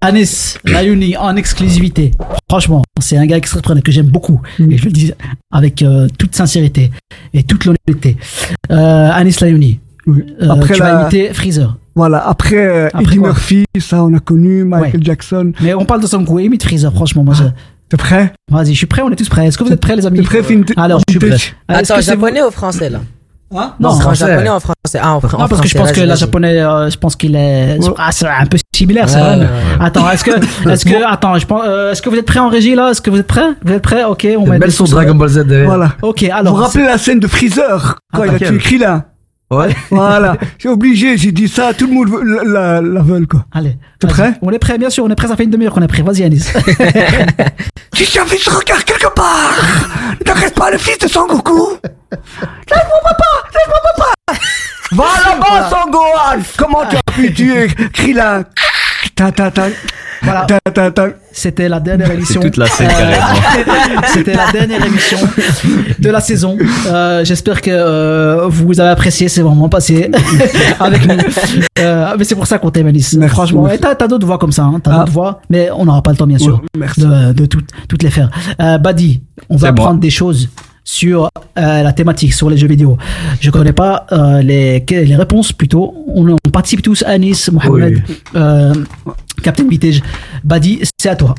[0.00, 2.10] Anis Layouni en exclusivité.
[2.48, 4.40] Franchement, c'est un gars extraordinaire que j'aime beaucoup.
[4.58, 5.12] Et je le dis
[5.52, 6.90] avec euh, toute sincérité
[7.34, 8.16] et toute l'honnêteté.
[8.70, 9.80] Euh, Anis Layouni.
[10.08, 11.76] euh, Après tu la- vas imiter Freezer.
[11.94, 15.00] Voilà, après, Après Eddie quoi Murphy, ça on a connu, Michael Ouais.
[15.04, 15.52] Jackson.
[15.60, 16.38] Mais on parle de Sangoku.
[16.38, 17.22] Imite Freezer, franchement.
[17.22, 17.44] Moi, je-
[17.90, 18.32] T'es prêt?
[18.50, 19.46] Vas-y, je suis prêt, on est tous prêts.
[19.46, 20.20] Est-ce que vous êtes prêts, les amis?
[20.20, 20.42] T'es prêt,
[20.78, 21.36] Alors, je suis prêt.
[21.68, 23.00] Attends, japonais ou français là?
[23.54, 24.26] Hein Non, Non, en français.
[24.26, 26.14] japonais ou en français Ah, en, fr- en Non, parce que je pense que la
[26.14, 29.34] japonais, euh, je pense qu'il est, ah, c'est un peu similaire, c'est vrai.
[29.36, 29.46] ouais, ouais.
[29.80, 30.30] Attends, est-ce que,
[30.70, 32.90] est-ce que, attends, je pense, euh, est-ce que vous êtes prêts en régie là?
[32.90, 33.48] Est-ce que vous êtes prêts?
[33.64, 34.04] Vous êtes prêts?
[34.04, 35.66] Ok, on met belle sous- Dragon Ball Z derrière.
[35.66, 35.92] Voilà.
[36.02, 36.56] Ok, Vous alors.
[36.56, 39.04] vous rappelez la scène de Freezer quand Ah, il a tué Krillin?
[39.52, 39.74] Ouais.
[39.90, 43.44] Voilà, j'ai obligé, j'ai dit ça, tout le monde veut- la, la, la veut quoi.
[43.52, 43.76] Allez.
[43.98, 44.32] T'es prêt?
[44.40, 46.02] On est prêts, bien sûr, on est prêts, ça fait une demi-heure qu'on est prêts.
[46.02, 46.52] Vas-y, Anis.
[47.94, 49.52] J'ai jamais ce regard quelque part
[50.18, 51.76] Ne t'inquiète pas, le fils de Sangoku
[52.12, 53.24] Lâche mon papa
[53.54, 54.12] Lâche mon papa
[54.92, 58.44] Va là-bas, Sangohan Comment tu as pu tuer Krillin
[59.14, 59.64] Ta ta ta
[60.22, 60.46] Voilà.
[60.46, 62.40] Ta ta ta C'était la dernière émission.
[62.40, 64.02] toute la scène, carrément.
[64.12, 65.18] C'était la dernière émission
[65.98, 66.56] de la saison.
[66.86, 69.28] Euh, J'espère que euh, vous avez apprécié.
[69.28, 70.10] C'est vraiment passé
[70.80, 71.16] avec nous.
[71.78, 73.18] Euh, mais c'est pour ça qu'on t'aime, Alice.
[73.28, 74.62] Franchement, et t'as d'autres voix comme ça.
[74.64, 74.80] Hein.
[74.82, 74.98] T'as Ah.
[75.00, 77.00] d'autres voix, mais on n'aura pas le temps, bien sûr, merci.
[77.00, 78.30] de, de toutes, toutes les faire.
[78.60, 79.82] Euh, Badi, on va bon.
[79.82, 80.48] prendre des choses
[80.84, 81.24] sur
[81.58, 82.98] euh, la thématique, sur les jeux vidéo.
[83.40, 85.94] Je connais pas euh, les, les réponses plutôt.
[86.08, 87.02] On, on participe tous.
[87.04, 88.02] Anis, Mohamed,
[88.34, 88.74] euh,
[89.42, 90.02] Captain Vintage.
[90.44, 91.34] Badi, c'est à toi.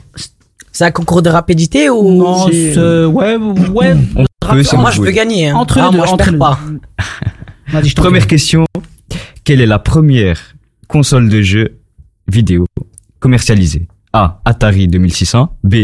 [0.72, 3.96] C'est un concours de rapidité ou Non, ouais, ouais.
[4.16, 5.50] On peut se Moi, je veux gagner.
[5.50, 5.56] hein.
[5.56, 6.60] Entre Ah, les deux, moi, je entre perds pas.
[7.68, 8.66] Vas-y, je t'en Première question.
[9.44, 10.56] Quelle est la première
[10.88, 11.78] console de jeu
[12.28, 12.66] vidéo
[13.20, 13.88] commercialisée?
[14.14, 14.42] A.
[14.46, 15.56] Atari 2600.
[15.64, 15.76] B.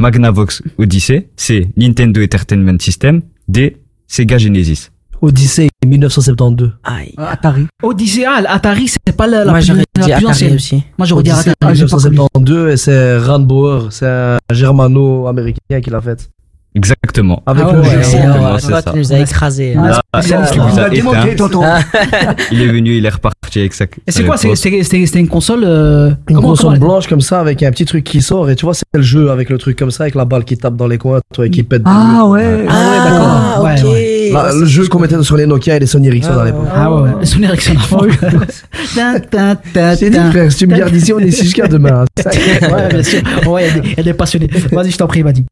[0.00, 1.28] Magnavox Odyssey.
[1.36, 1.68] C.
[1.76, 3.20] Nintendo Entertainment System.
[3.46, 3.76] D.
[4.08, 4.90] Sega Genesis.
[5.22, 6.72] Odyssey 1972.
[6.82, 7.12] Aïe.
[7.18, 7.66] Atari.
[7.82, 10.54] Odyssey, ah, Atari, c'est pas la, la Moi, plus, j'aurais la dit plus Atari ancienne.
[10.54, 10.82] aussi.
[10.96, 11.44] Moi, j'aurais dit Atari.
[11.76, 12.16] j'ai pas connu.
[12.16, 16.30] 1972 et c'est Rand Bauer, c'est un germano-américain qui l'a fait.
[16.74, 17.42] Exactement.
[17.46, 18.90] Avec Ah le ouais, Exactement, c'est toi, ça.
[18.92, 19.76] tu nous as écrasés.
[19.76, 20.54] Ouais, Là, spécialiste,
[22.52, 23.84] il est venu, il est reparti avec sa.
[23.84, 25.64] Et c'est quoi c'est- c'est- C'était une console.
[25.64, 28.74] euh, Une console blanche comme ça avec un petit truc qui sort et tu vois
[28.74, 30.98] c'est le jeu avec le truc comme ça avec la balle qui tape dans les
[30.98, 31.82] coins toi et qui pète.
[31.86, 32.64] Ah ouais.
[32.68, 33.64] Ah, d'accord.
[33.64, 34.32] Ouais, ok.
[34.34, 36.66] Là, le jeu qu'on mettait sur les Nokia et les Sony Ericsson à l'époque.
[36.72, 37.10] Ah ouais, ouais.
[37.20, 38.06] Le Sony Ericsson avant.
[38.06, 38.16] Dit
[39.30, 39.56] ta.
[40.30, 42.04] frère, si tu me gardes ici on est ici jusqu'à demain.
[42.24, 43.20] Ouais, bien sûr.
[43.48, 44.48] Ouais, il y a des- il y a des passionnés.
[44.70, 45.44] Vas-y, je t'en prie, vas-y.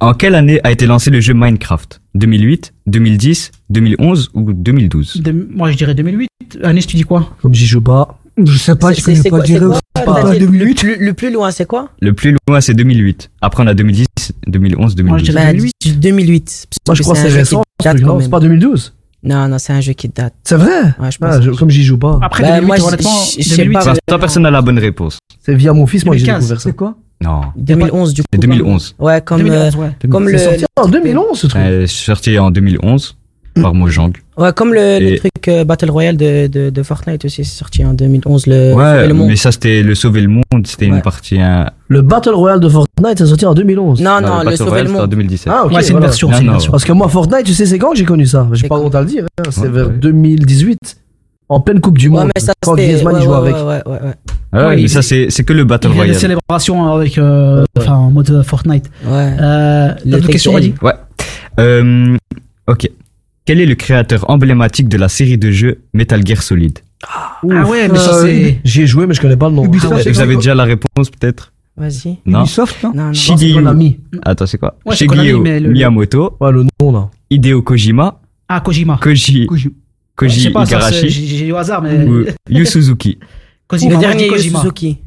[0.00, 5.48] En quelle année a été lancé le jeu Minecraft 2008, 2010, 2011 ou 2012 De-
[5.50, 6.28] Moi, je dirais 2008.
[6.62, 8.18] Anis, tu dis quoi Comme j'y joue pas.
[8.36, 10.38] Je sais pas, C'est- je connais c'est pas quoi- dire c'est quoi, pas t'as dit,
[10.40, 10.82] 2008.
[10.82, 13.30] Le, le plus loin, c'est quoi Le plus loin, c'est 2008.
[13.40, 14.06] Après, on a 2010,
[14.46, 15.08] 2011, 2012.
[15.10, 15.72] Moi, je dirais Bah, 2008.
[15.82, 16.44] du 2008.
[16.44, 17.62] parce Moi je crois que un c'est jeu récent.
[17.80, 18.24] ce date truc, quand non, même.
[18.24, 18.94] C'est pas 2012.
[19.22, 20.34] Non, non, c'est un jeu qui date.
[20.44, 21.34] C'est vrai Ouais, je pense.
[21.34, 22.18] Ah, je- Comme j'y joue pas.
[22.22, 24.78] Après Bah, 2008, moi, je- honnêtement, je- je sais 2008, pas, personne n'a la bonne
[24.78, 25.18] réponse.
[25.40, 26.68] C'est via mon fils moi j'ai 2015, découvert ça.
[26.70, 27.40] C'est quoi Non.
[27.56, 28.26] 2011 du coup.
[28.32, 28.94] C'est 2011.
[28.98, 29.90] Ouais, comme, 2011, euh, ouais.
[30.10, 31.62] comme C'est le, sorti en 2011 ce truc.
[31.62, 33.16] Est sortie en 2011
[33.62, 34.10] par Mojang.
[34.36, 37.94] ouais, comme le, truc euh, Battle Royale de, de, de Fortnite aussi, c'est sorti en
[37.94, 38.46] 2011.
[38.48, 39.28] Le, Ouais, le monde.
[39.28, 40.42] mais ça, c'était le Sauver le Monde.
[40.66, 40.96] C'était Ouais.
[40.96, 41.40] une partie.
[41.40, 41.70] hein.
[41.88, 44.00] Le Battle Royale de Fortnite c'est sorti en 2011.
[44.00, 45.10] Non, non, le le Battle Sauver Royale, le c'était en monde.
[45.10, 45.52] 2017.
[45.54, 45.72] Ah ok.
[45.72, 46.06] Ouais, c'est une voilà.
[46.08, 46.30] version.
[46.30, 46.52] Non, une non.
[46.52, 46.70] version.
[46.72, 48.48] Parce que moi Fortnite tu sais c'est quand que j'ai connu ça?
[48.52, 49.24] J'ai pas honte à le dire.
[49.38, 49.94] hein, C'est Ouais, vers ouais.
[49.98, 50.78] 2018.
[51.48, 52.30] En pleine Coupe du Ouais, Monde.
[52.34, 53.54] mais ça, Quand Griezmann joue ouais, avec.
[53.54, 53.98] Ouais, ouais.
[54.56, 56.20] Ah ouais, Ouais, mais ça, c'est c'est que le Battle Il y a des Royale.
[56.20, 58.90] célébrations avec, euh, enfin, en mode Fortnite.
[59.04, 59.36] Ouais.
[59.40, 59.94] Euh,
[60.26, 60.52] questions, textile.
[60.52, 60.74] vas-y.
[60.82, 60.94] Ouais.
[61.58, 62.16] Euh,
[62.68, 62.88] ok.
[63.46, 66.78] Quel est le créateur emblématique de la série de jeux Metal Gear Solid?
[67.06, 68.60] Ah ouais, mais ça, Euh, c'est.
[68.64, 69.64] J'y ai joué mais je connais pas le nom.
[69.66, 70.10] Ubisoft, Ah ouais.
[70.12, 72.18] Vous avez déjà la réponse, peut-être Vas-y.
[72.24, 72.42] Non.
[72.42, 72.92] Ubisoft, non?
[72.94, 73.12] Non, non.
[73.12, 73.64] Shigeru.
[74.22, 74.76] Attends, c'est quoi?
[74.86, 77.10] Ouais, Shigeru le- Miyamoto, Ouais le nom là.
[77.30, 78.98] Hideo Kojima, Ah, Kojima.
[79.02, 79.70] Koji, Koji-
[80.16, 82.06] Koji c'est- Igarashi j'ai j'ai eu au hasard, mais.
[82.06, 83.18] ou Yu Suzuki.
[83.68, 84.60] Kojima, le dernier Yu Kojima.
[84.60, 84.98] Suzuki.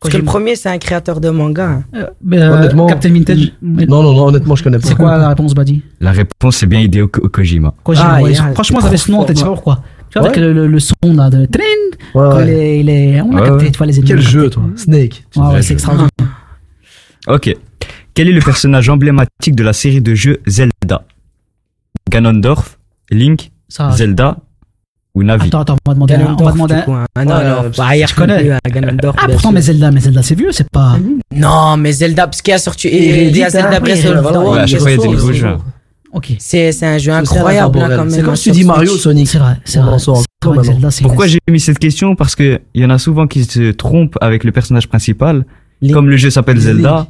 [0.00, 1.82] Parce que le premier, c'est un créateur de manga.
[1.94, 3.52] Euh, mais, euh, Honnêtement- Captain Vintage.
[3.60, 4.88] Non non non honnêtement je connais pas.
[4.88, 5.82] C'est quoi la réponse, Badi?
[6.00, 7.74] La réponse, c'est bien Hideo Ko- Kojima.
[7.84, 8.32] Kojima, Ah, ouais.
[8.32, 9.54] yeah, Franchement, ce nom, fort, tu sais pas ouais.
[9.54, 9.82] pourquoi.
[10.08, 10.46] Tu vois, avec Ouais.
[10.46, 11.66] le, le, le son là de tring,
[12.14, 12.44] Ouais, ouais.
[12.44, 13.70] il est, il est- on a Ouais, capté, ouais.
[13.72, 14.08] tu vois, les ennemis.
[14.08, 15.24] Quel jeu toi Snake.
[15.36, 16.08] Ouais, c'est extraordinaire.
[17.28, 17.54] Ok.
[18.14, 21.04] Quel est le personnage emblématique de la série de jeux Zelda?
[22.10, 22.78] Ganondorf,
[23.10, 24.38] Link, Ça, Zelda
[25.14, 26.18] ou Navi Attends, attends, on va demander un.
[26.18, 27.04] On va Ganondorf, demander coup, hein.
[27.16, 28.50] Ah non, Ouais, non, euh, bah, il y a je connais.
[28.52, 29.52] hein, Ganondorf, Ah, pourtant, sûr.
[29.52, 30.96] mais Zelda, mais Zelda, c'est vieux, c'est pas.
[31.34, 32.88] Non, mais Zelda, parce qu'il y a sorti.
[32.92, 34.48] Il y a Zelda hein, Breath of the Wild.
[34.52, 35.56] Ouais, à chaque fois, il y a des nouveaux jeux.
[36.12, 36.32] Ok.
[36.38, 37.78] C'est un jeu incroyable.
[37.80, 38.96] quand même, C'est comme si tu dis Mario.
[38.96, 39.28] Sonic.
[39.28, 39.96] C'est vrai, c'est vrai.
[41.02, 42.14] Pourquoi j'ai mis cette question?
[42.16, 45.44] Parce que il y en a souvent qui se trompent avec le personnage principal.
[45.92, 47.06] Comme le jeu s'appelle Zelda,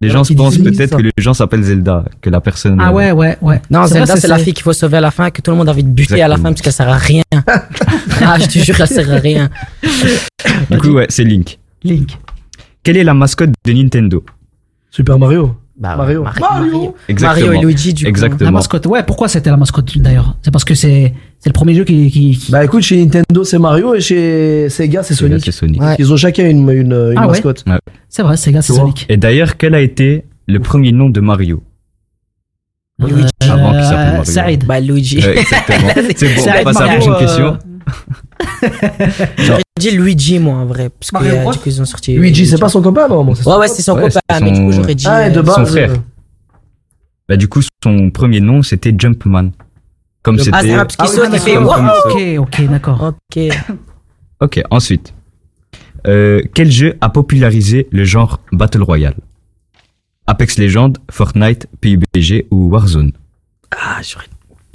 [0.00, 2.78] les gens se pensent peut-être que le gens s'appelle Zelda, que la personne.
[2.80, 3.60] Ah ouais, ouais, ouais.
[3.70, 5.56] Non, C'est Zelda, c'est- la fille qu'il faut sauver à la fin, que tout le
[5.58, 7.22] monde a envie de buter à la fin parce qu'elle sert à rien.
[8.22, 9.50] ah, je te jure, elle sert à rien.
[10.70, 11.58] Du coup, ouais, c'est Link.
[11.82, 12.18] Link.
[12.82, 14.24] Quelle est la mascotte de Nintendo?
[14.90, 15.54] Super Mario.
[15.80, 16.22] Bah, Mario.
[16.38, 16.94] Mario.
[17.08, 17.46] Exactement.
[17.46, 18.08] Mario et Luigi, du coup.
[18.10, 18.44] Exactement.
[18.44, 20.36] La mascotte, ouais, pourquoi c'était la mascotte d'ailleurs?
[20.42, 22.10] C'est parce que c'est c'est le premier jeu qui.
[22.10, 25.44] qui, qui- Bah écoute, chez Nintendo c'est Mario et chez Sega c'est Sega, Sonic.
[25.46, 25.80] c'est Sonic.
[25.80, 25.96] Ouais.
[25.98, 27.28] Ils ont chacun une, une, une Ah ouais.
[27.28, 27.64] mascotte.
[27.66, 27.78] Ouais.
[28.10, 28.74] C'est vrai, Sega, c'est.
[28.74, 29.06] Sonic.
[29.08, 31.62] Et d'ailleurs, quel a été le premier nom de Mario?
[32.98, 33.28] Luigi.
[33.48, 34.24] Avant qu'il s'appelle Mario.
[34.24, 34.64] Saïd.
[34.66, 35.18] Bah, Luigi.
[35.24, 35.88] Ouais, exactement.
[36.16, 37.58] C'est bon, on passe à la Mario, prochaine euh, question.
[39.38, 40.90] J'aurais dit Luigi, moi, en vrai.
[40.90, 42.14] Parce que euh, du coup, ils ont sorti.
[42.14, 44.50] Luigi, c'est pas son copain non bon, Ouais, ouais, c'est son Ouais, copain, c'est mais
[44.52, 45.06] du coup, son- j'aurais dit.
[45.08, 45.54] Ah, et de euh, base.
[45.56, 45.90] Son frère.
[45.90, 45.96] euh,
[47.28, 49.50] Bah, du coup, son premier nom, c'était Jumpman.
[50.22, 50.56] Comme Jump- c'était.
[50.56, 51.54] Ah, c'est parce qu'il Ah oui, saute, il fait.
[51.54, 51.74] comme- wow.
[51.74, 51.90] comme.
[52.12, 52.20] Ok,
[52.60, 53.02] ok, d'accord.
[53.36, 53.42] Ok.
[54.42, 55.12] Ok, ensuite.
[56.06, 59.16] Euh, quel jeu a popularisé le genre Battle Royale?
[60.26, 63.12] Apex Legends, Fortnite, PUBG ou Warzone?
[63.70, 64.24] Ah, j'aurais.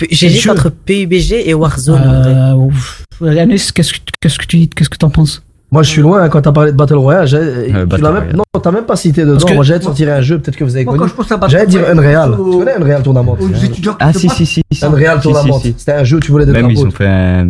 [0.10, 2.02] J'hésite jeu entre PUBG et Warzone.
[2.02, 3.38] en vrai.
[3.38, 3.42] Euh.
[3.42, 5.45] Anis, qu'est-ce que qu'est-ce que tu dis Qu'est-ce que t'en penses?
[5.76, 7.28] Moi je suis loin hein, quand t'as parlé de Battle Royale.
[7.28, 8.36] j'ai- tu Battle l'as même- Royale.
[8.38, 9.46] Non, t'as même pas cité dedans.
[9.46, 11.04] Que- Moi j'allais te sortir un jeu, peut-être que vous avez Moi, connu.
[11.04, 12.32] quand je pense à Battle J'allais dire Royale, Unreal.
[12.40, 13.38] au- Tu connais Unreal Tournament?
[14.00, 14.62] Ah, si, si, si.
[14.72, 14.86] si.
[14.86, 15.60] Unreal Tournament.
[15.60, 15.76] si, si.
[15.78, 17.50] C'était un jeu, tu voulais des Même ils ont fait un,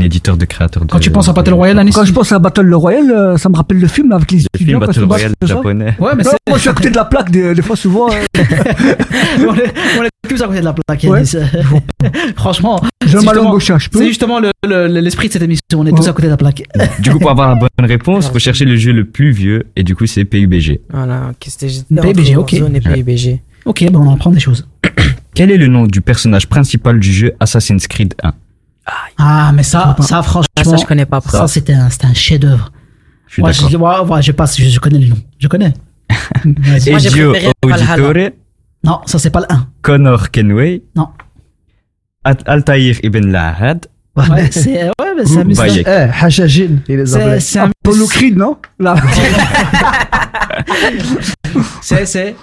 [0.00, 0.90] éditeur de créateurs de.
[0.90, 1.94] Quand tu penses à Battle Royale, Anis?
[1.94, 4.38] Quand je pense à Battle Royale, euh, ça me rappelle le film là, avec les
[4.38, 5.94] Le film quand ils se Battle Royale japonais.
[6.00, 6.36] Ouais, mais Non, c'est.
[6.48, 8.08] moi je suis à côté de la plaque des, des fois souvent.
[8.10, 8.14] euh,
[9.38, 11.04] on est, on est tous à côté de la plaque.
[11.04, 11.36] Anis.
[12.36, 13.98] Franchement, J'ai mal justement- au je peux.
[13.98, 15.62] c'est justement le- le- l'esprit de cette émission.
[15.76, 16.62] On est tous à côté de la plaque.
[17.00, 19.82] Du coup, pour avoir la bonne réponse, faut chercher le jeu le plus vieux, et
[19.84, 20.80] du coup, c'est PUBG.
[20.90, 22.52] Voilà, ok, c'était j'étais PUBG, ok.
[22.52, 23.40] Warzone et PUBG.
[23.64, 24.68] Ok, ben on apprend des choses.
[25.34, 28.34] Quel est le nom du personnage principal du jeu Assassin's Creed 1
[29.18, 31.20] Ah, mais ça, ça franchement, Ah, ça, je connais pas.
[31.22, 32.70] ça c'était un, un chef-d'œuvre.
[33.26, 33.70] Je suis Ouais, d'accord.
[33.70, 35.16] je, ouais, je passe, je, je connais le nom.
[35.38, 35.72] Je connais.
[36.86, 37.34] Ezio.
[37.64, 38.12] Auditore,
[38.84, 39.66] Non, ça c'est pas le 1.
[39.82, 41.08] Connor Kenway, Non.
[42.24, 43.86] Altaïr Ibn Lahad,
[44.16, 46.10] Ouais, c'est ouais, mais c'est un mystère.
[46.12, 47.40] Eh, Hachajin, il les C'est appelait.
[47.40, 48.56] c'est un Apollo Creed, non?
[48.78, 48.94] Là.
[51.82, 52.34] c'est c'est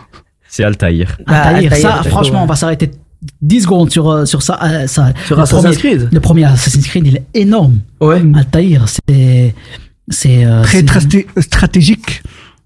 [0.48, 1.18] c'est Altaïr.
[1.28, 2.44] Ah, Tahir, Tahir, ça franchement ouais.
[2.44, 2.92] on va s'arrêter
[3.42, 6.10] 10 secondes sur euh, sur ça euh, ça Sur le Assassin's premier- Creed?
[6.12, 8.22] le premier Assassin's Creed il est énorme Ouais.
[8.36, 9.56] Altaïr c'est
[10.10, 12.22] c'est euh, Très c'est- trasté- stratégique.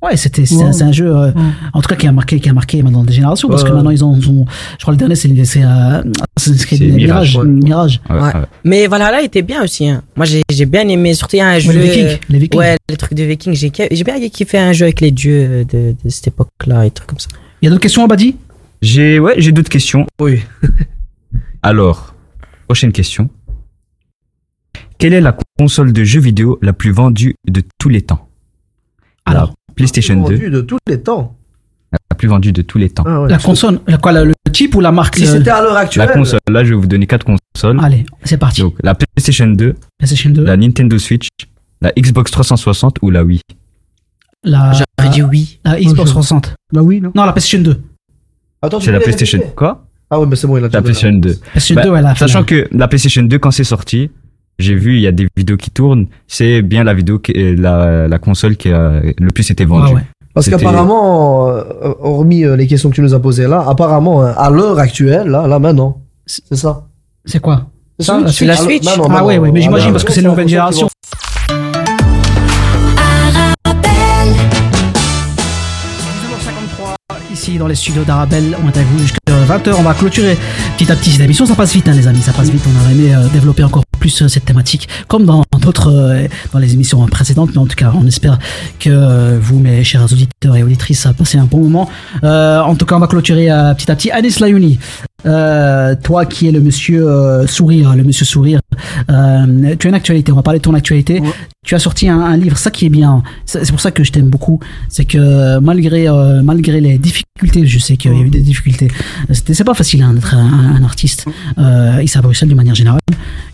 [0.06, 1.32] Ouais c'était c'est un- jeu euh,
[1.74, 3.76] en tout cas qui a marqué qui a marqué maintenant des générations parce Ouais, que
[3.76, 6.02] maintenant ils ont, je crois le dernier c'est c'est euh,
[6.38, 8.22] Assassin's Creed C'est Mirage Mirage, Mirage, Ouais, Ouais.
[8.36, 8.46] ouais.
[8.64, 9.88] Mais Valhalla était bien aussi.
[9.88, 10.04] Hein.
[10.16, 11.14] Moi, j'ai j'ai bien aimé.
[11.14, 11.72] Surtout, il y a un jeu.
[11.74, 13.54] les Vikings les Vikings Ouais, les trucs de Vikings.
[13.56, 17.08] J'ai j'ai bien kiffé un jeu avec les dieux de, de cette époque-là et trucs
[17.10, 17.30] comme ça.
[17.62, 18.36] il y a d'autres questions Abadi?
[18.82, 20.06] J'ai ouais, j'ai d'autres questions.
[20.20, 20.42] Oui.
[21.64, 22.14] Alors,
[22.68, 23.30] prochaine question.
[24.98, 28.28] Quelle est la console de jeux vidéo la plus vendue de tous les temps?
[29.26, 31.36] Alors La PlayStation 2, Vendu de tous les temps.
[31.92, 33.04] la plus vendue de tous les temps.
[33.06, 33.30] Ah ouais.
[33.30, 35.74] la console la, quoi, le, le type ou la marque Si le- c'était à l'heure
[35.74, 36.10] La actuelle.
[36.12, 37.80] console, là je vais vous donner quatre consoles.
[37.84, 41.28] allez c'est parti Donc la PlayStation 2, PlayStation 2 la Nintendo Switch,
[41.82, 43.42] la Xbox 360 ou la Wii?
[44.44, 45.60] la, J'aurais dit oui.
[45.66, 47.12] la Xbox je- 360 Bah oui, non?
[47.16, 47.82] Non la PlayStation 2
[48.62, 49.40] Attends, tu C'est la PlayStation.
[49.56, 49.86] Quoi?
[50.10, 50.84] Ah ouais, mais c'est bon, il a déjà La.
[50.84, 51.36] PlayStation 2.
[51.36, 54.10] PlayStation Bah, 2 ouais, la Sachant que la PlayStation 2, quand c'est sorti,
[54.60, 58.08] j'ai vu, il y a des vidéos qui tournent, c'est bien la vidéo, qui, la,
[58.08, 59.88] la console qui a le plus été vendue.
[59.90, 60.02] Ouais, ouais.
[60.34, 61.64] Parce qu'apparemment, euh,
[62.02, 65.28] hormis euh, les questions que tu nous as posées là, apparemment, euh, à l'heure actuelle,
[65.28, 66.88] là, là maintenant, c'est ça.
[67.26, 67.68] c'est quoi?
[68.00, 68.48] C'est Ça, la Switch.
[68.48, 68.84] La Ah, Switch?
[68.86, 70.90] non, non, Ah non, ouais, ouais, mais j'imagine non, parce que c'est la nouvelle génération.
[77.32, 79.74] Ici dans les studios d'Arabelle, on est avec vous jusqu'à 20h.
[79.78, 80.38] On va clôturer
[80.78, 81.46] petit à petit cette émission.
[81.46, 82.22] Ça passe vite, hein, les amis.
[82.22, 82.64] Ça passe vite.
[82.68, 86.74] On aurait aimé euh, développer encore plus cette thématique, comme dans d'autres, euh, dans les
[86.74, 87.50] émissions précédentes.
[87.54, 88.38] Mais en tout cas, on espère
[88.80, 91.90] que euh, vous, mes chers auditeurs et auditrices, passé un bon moment.
[92.24, 94.12] Euh, en tout cas, on va clôturer petit à petit.
[94.12, 94.78] Anis Layouni,
[95.26, 98.60] euh, toi qui es le monsieur euh, sourire, le monsieur sourire,
[99.10, 100.32] euh, tu as une actualité.
[100.32, 101.22] On va parler de ton actualité.
[101.66, 103.24] Tu as sorti un, un livre, ça qui est bien.
[103.46, 104.60] C'est pour ça que je t'aime beaucoup.
[104.88, 106.08] C'est que malgré
[106.44, 108.90] malgré les difficultés, je sais qu'il y a eu des difficultés.
[109.32, 111.26] C'était c'est pas facile hein, d'être un, un artiste
[112.04, 113.00] ici à Bruxelles d'une manière générale.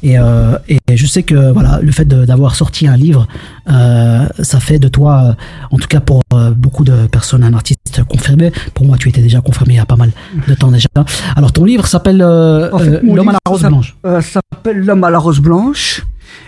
[0.04, 3.28] Et, euh, et je sais que voilà, le fait d'avoir sorti un livre,
[3.70, 5.34] euh, ça fait de toi, euh,
[5.76, 8.52] en tout cas pour euh, beaucoup de personnes, un artiste confirmé.
[8.74, 10.12] Pour moi, tu étais déjà confirmé il y a pas mal
[10.48, 10.88] de temps déjà.
[11.36, 13.96] Alors ton livre s'appelle euh, En fait, mon L'homme à la rose blanche.
[14.06, 16.04] Euh, ça s'appelle L'homme à la rose blanche.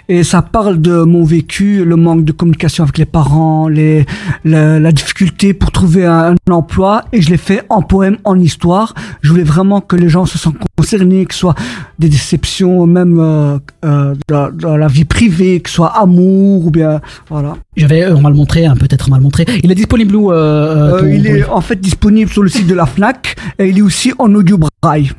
[0.09, 4.05] Et ça parle de mon vécu, le manque de communication avec les parents, les,
[4.43, 7.03] la, la difficulté pour trouver un, un emploi.
[7.13, 8.93] Et je l'ai fait en poème, en histoire.
[9.21, 11.55] Je voulais vraiment que les gens se sentent concernés, que ce soit
[11.99, 16.71] des déceptions, même euh, euh, dans, dans la vie privée, que ce soit amour ou
[16.71, 17.55] bien voilà.
[17.77, 19.45] J'avais, on va le montrer, hein, peut-être on va le montrer.
[19.63, 22.49] Il est disponible où euh, euh, Euh, ton- il est en fait disponible sur le
[22.49, 25.11] site de la Fnac et il est aussi en audio braille.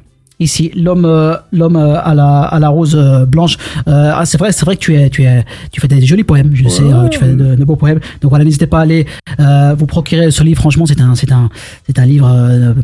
[0.45, 3.57] Ici, l'homme, euh, l'homme euh, à la à la rose euh, blanche.
[3.87, 5.43] Ah, c'est vrai, c'est vrai que tu es, tu es,
[5.73, 6.51] tu fais des jolis poèmes.
[6.53, 7.99] Je sais, euh, tu fais de, de beaux poèmes.
[8.21, 9.07] Donc voilà, n'hésitez pas à aller
[9.79, 10.61] vous procurer ce livre.
[10.61, 11.49] Franchement, c'est un, c'est un,
[11.87, 12.29] c'est un livre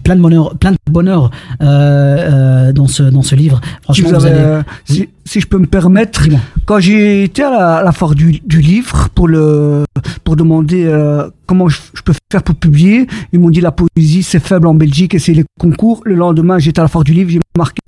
[0.02, 1.30] plein de bonheur, plein de bonheur
[1.60, 3.60] dans ce dans ce livre.
[3.82, 4.62] Franchement, vous vous avez, allez.
[4.86, 6.24] si, si je peux me permettre,
[6.66, 9.84] quand j'ai été à la, à la foire du, du livre pour le
[10.24, 14.22] pour demander euh, comment je, je peux faire pour publier, ils m'ont dit la poésie
[14.22, 16.02] c'est faible en Belgique et c'est les concours.
[16.04, 17.80] Le lendemain, j'étais à la foire du livre, j'ai marqué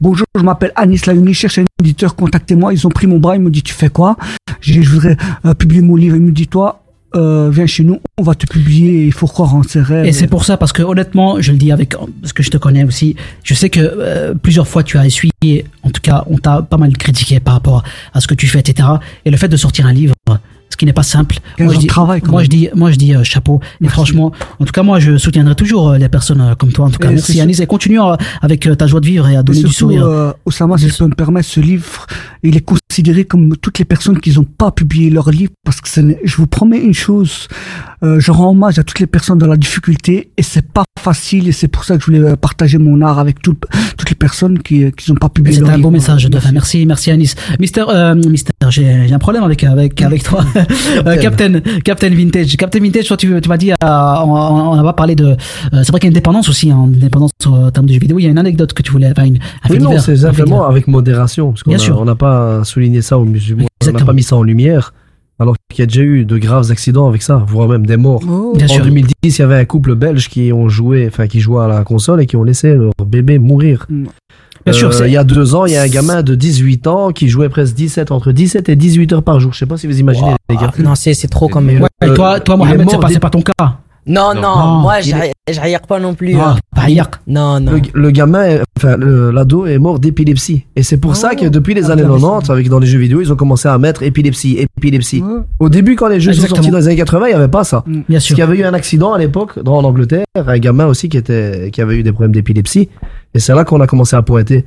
[0.00, 2.72] bonjour, je m'appelle Anis Laouni, je cherche un éditeur, contactez-moi.
[2.72, 4.16] Ils ont pris mon bras, ils m'ont dit tu fais quoi?
[4.60, 6.16] J'ai je voudrais euh, publier mon livre.
[6.16, 9.06] Ils me dit toi euh, viens chez nous, on va te publier.
[9.06, 10.06] Il faut croire en ses rêves.
[10.06, 12.56] Et c'est pour ça, parce que honnêtement, je le dis avec, parce que je te
[12.56, 16.36] connais aussi, je sais que euh, plusieurs fois tu as essuyé, en tout cas, on
[16.38, 18.88] t'a pas mal critiqué par rapport à ce que tu fais, etc.
[19.24, 20.14] Et le fait de sortir un livre,
[20.68, 21.38] ce qui n'est pas simple.
[21.58, 23.60] Moi je, dis, travail, moi, je dis, moi je dis euh, chapeau.
[23.80, 26.86] Et franchement, en tout cas, moi je soutiendrai toujours euh, les personnes euh, comme toi.
[26.86, 27.60] En tout cas, Et merci Anis.
[27.60, 28.00] Et continue
[28.42, 30.04] avec ta joie de vivre et à Et donner du sourire.
[30.04, 32.06] euh, Oussama, si je peux me permettre, ce livre,
[32.42, 32.60] il est
[33.24, 35.88] comme toutes les personnes qui n'ont pas publié leur livre, parce que
[36.24, 37.48] je vous promets une chose,
[38.02, 41.48] euh, je rends hommage à toutes les personnes dans la difficulté, et c'est pas facile,
[41.48, 43.56] et c'est pour ça que je voulais euh, partager mon art avec tout-
[43.96, 46.52] toutes les personnes qui n'ont pas publié C'est un beau message de fin.
[46.52, 47.34] Merci, merci Anis.
[47.60, 50.44] Mister, euh, Mister, j'ai un problème avec avec avec toi.
[51.06, 53.06] Euh, Captain, Captain Vintage, Captain Vintage.
[53.08, 55.26] Toi, tu, tu m'as dit, euh, on, on va parler de.
[55.26, 55.36] euh,
[55.72, 57.98] c'est vrai qu'il y a une dépendance aussi, hein, une dépendance en termes de jeux
[58.00, 58.18] vidéo.
[58.18, 59.36] Il y a une anecdote que tu voulais, enfin une.
[59.36, 63.24] Un Oui, non, c'est simplement avec modération, parce qu'on on n'a pas souligné ça aux
[63.24, 64.06] musulmans, on n'a Exactement.
[64.06, 64.94] pas mis ça en lumière,
[65.38, 68.20] alors qu'il y a déjà eu de graves accidents avec ça, voire même des morts.
[68.54, 68.84] Bien en sûr.
[68.84, 71.84] 2010, il y avait un couple belge qui ont joué, enfin qui jouait à la
[71.84, 73.86] console et qui ont laissé leur bébé mourir.
[74.64, 76.86] Bien sûr, Euh, il y a deux ans, il y a un gamin de 18
[76.88, 79.52] ans qui jouait presque 17, entre 17 et 18 heures par jour.
[79.52, 80.72] Je sais pas si vous imaginez, les gars.
[80.80, 81.82] Non, c'est c'est trop quand même.
[81.82, 83.78] Ouais, Et toi, toi, Mohamed, c'est pas, des- pas ton cas.
[84.06, 84.66] Non, non, Non.
[84.82, 86.34] moi, Il est- pas non plus.
[86.38, 87.04] Ah, hein.
[87.26, 87.72] Non, non.
[87.72, 90.64] Le, le gamin, enfin le- l'ado est mort d'épilepsie.
[90.76, 93.32] Et c'est pour ça que depuis les années 90, avec dans les jeux vidéo, ils
[93.32, 95.22] ont commencé à mettre épilepsie, épilepsie.
[95.58, 97.64] Au début, quand les jeux sont sortis dans les années 80, il n'y avait pas
[97.64, 97.82] ça.
[97.86, 98.34] Bien Parce sûr.
[98.36, 101.16] qu'il y avait eu un accident à l'époque dans- en Angleterre, un gamin aussi qui
[101.16, 102.88] était qui avait eu des problèmes d'épilepsie.
[103.34, 104.64] Et c'est là qu'on a commencé à pointer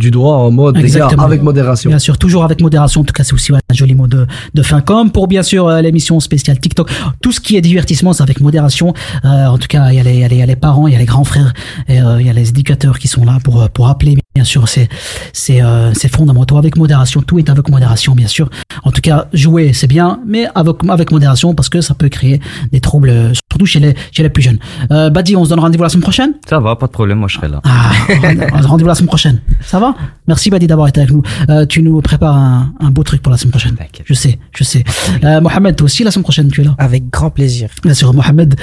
[0.00, 1.22] du doigt en mode les gars Exactement.
[1.22, 1.88] avec modération.
[1.90, 3.02] Bien sûr, toujours avec modération.
[3.02, 4.80] En tout cas, c'est aussi un joli mot de, de fin.
[4.80, 6.90] Comme pour bien sûr euh, l'émission spéciale TikTok.
[7.22, 8.92] Tout ce qui est divertissement, c'est avec modération.
[9.24, 10.98] Euh, en tout cas, il y, a les- il y, a parents, il y a
[10.98, 11.52] les grands frères,
[11.88, 14.68] et euh, il y a les éducateurs qui sont là pour, pour rappeler, bien sûr,
[14.68, 14.88] ces,
[15.32, 16.58] ces, euh, ces fondamentaux.
[16.58, 18.48] Avec modération, tout est avec modération, bien sûr.
[18.82, 22.40] En tout cas, jouer, c'est bien, mais avec, avec modération parce que ça peut créer
[22.72, 23.12] des troubles,
[23.50, 24.58] surtout chez les, chez les plus jeunes.
[24.90, 26.32] Euh, Badi, on se donne rendez-vous la semaine prochaine?
[26.48, 27.60] Ça va, pas de problème, moi je serai là.
[27.64, 27.90] ah,
[28.62, 29.40] rendez-vous la semaine prochaine.
[29.60, 29.89] Ça va?
[30.26, 31.22] Merci Badi d'avoir été avec nous.
[31.48, 33.76] Euh, tu nous prépares un, un beau truc pour la semaine prochaine.
[34.04, 34.84] Je sais, je sais.
[35.24, 37.68] Euh, Mohamed, toi aussi la semaine prochaine, tu es là Avec grand plaisir.
[37.82, 38.54] Bien sûr, Mohamed,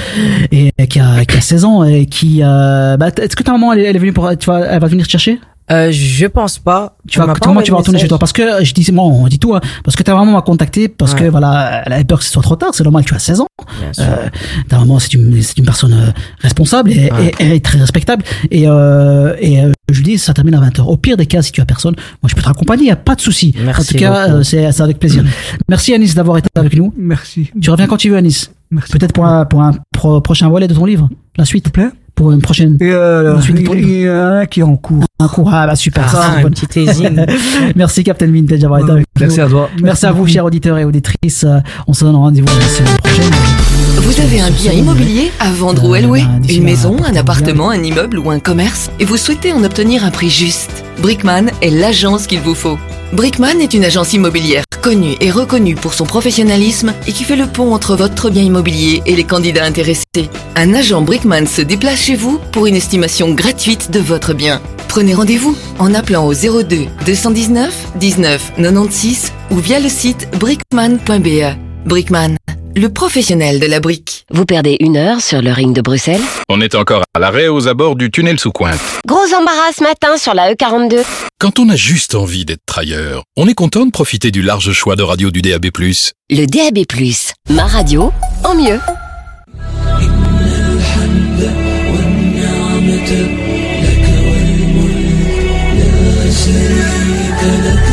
[0.51, 2.39] et, qui, a, qui a 16 ans et qui...
[2.43, 4.29] Euh, bah, Est-ce que ta maman, elle, elle est venue pour...
[4.37, 5.39] Tu vas, elle va venir te chercher?
[5.69, 6.95] Euh, je pense pas.
[7.09, 9.27] tu vas, pas comment tu vas retourner chez toi Parce que je dis, bon, on
[9.27, 12.19] dit tout, hein, parce que ta maman m'a contacté, parce que voilà, elle avait peur
[12.19, 13.47] que ce soit trop tard, c'est normal, tu as 16 ans.
[13.81, 14.03] Bien sûr.
[14.05, 14.27] Euh,
[14.69, 17.31] ta maman, c'est une, c'est une personne euh, responsable et, Ouais.
[17.39, 18.23] et- et très respectable.
[18.49, 20.81] Et, euh, et euh, je lui dis, ça termine à 20h.
[20.87, 22.91] Au pire des cas, si tu as personne, moi je peux te raccompagner, il n'y
[22.91, 23.53] a pas de souci.
[23.63, 25.23] Merci en tout cas, euh, c'est c'est avec plaisir.
[25.67, 26.93] Merci Anis d'avoir été avec nous.
[26.97, 27.51] Merci.
[27.61, 28.51] Tu reviens quand tu veux, Anis.
[28.71, 28.91] Merci.
[28.93, 31.65] Peut-être pour un, pour un pro- prochain volet de ton livre, la suite.
[31.65, 31.89] S'il te plaît.
[32.15, 32.77] Pour une prochaine.
[32.81, 35.03] Et euh, La suite de il y en a un qui est en cours.
[35.19, 35.49] Un cours.
[35.51, 36.49] Ah bah super, ça Ah, c'est un bon.
[36.51, 37.25] petit teasing.
[37.75, 39.21] Merci Captain Vintage d'avoir été avec nous.
[39.21, 39.67] Merci à toi.
[39.81, 41.43] Merci à vous, chers auditeurs et auditrices.
[41.87, 43.31] On se donne rendez-vous la semaine prochaine.
[43.95, 47.15] Vous avez un bien immobilier à vendre ou à louer Euh, d'ici Une maison, un
[47.15, 51.47] appartement, un immeuble ou un commerce Et vous souhaitez en obtenir un prix juste Brickman
[51.61, 52.77] est l'agence qu'il vous faut.
[53.13, 57.47] Brickman est une agence immobilière connue et reconnue pour son professionnalisme et qui fait le
[57.47, 60.03] pont entre votre bien immobilier et les candidats intéressés.
[60.55, 64.61] Un agent Brickman se déplace chez vous pour une estimation gratuite de votre bien.
[64.87, 71.55] Prenez rendez-vous en appelant au 02 219 19 96 ou via le site brickman.be.
[71.85, 72.35] Brickman,
[72.75, 74.25] le professionnel de la brique.
[74.31, 77.67] Vous perdez une heure sur le ring de Bruxelles On est encore à l'arrêt aux
[77.67, 78.79] abords du tunnel sous Cointe.
[79.05, 81.03] Gros embarras ce matin sur la E E42.
[81.39, 84.95] Quand on a juste envie d'être ailleurs, on est content de profiter du large choix
[84.95, 85.67] de radio du DAB+.
[86.29, 86.85] Le DAB+,
[87.49, 88.11] ma radio
[88.43, 88.79] en mieux.
[96.37, 97.86] 是一个。